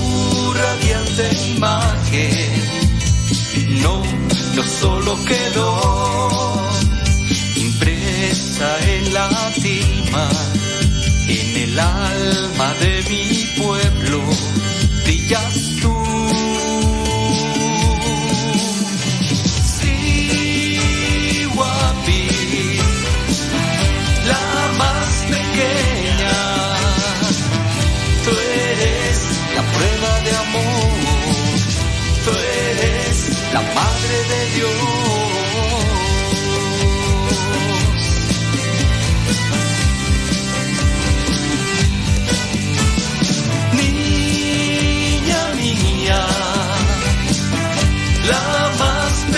[0.55, 1.25] radiante
[1.57, 2.69] imagen
[3.83, 4.03] no,
[4.55, 6.69] no solo quedó
[7.57, 10.29] impresa en la tilma,
[11.29, 14.23] en el alma de mi pueblo,
[15.05, 15.98] brillas tú.
[33.79, 34.98] Madre de Dios.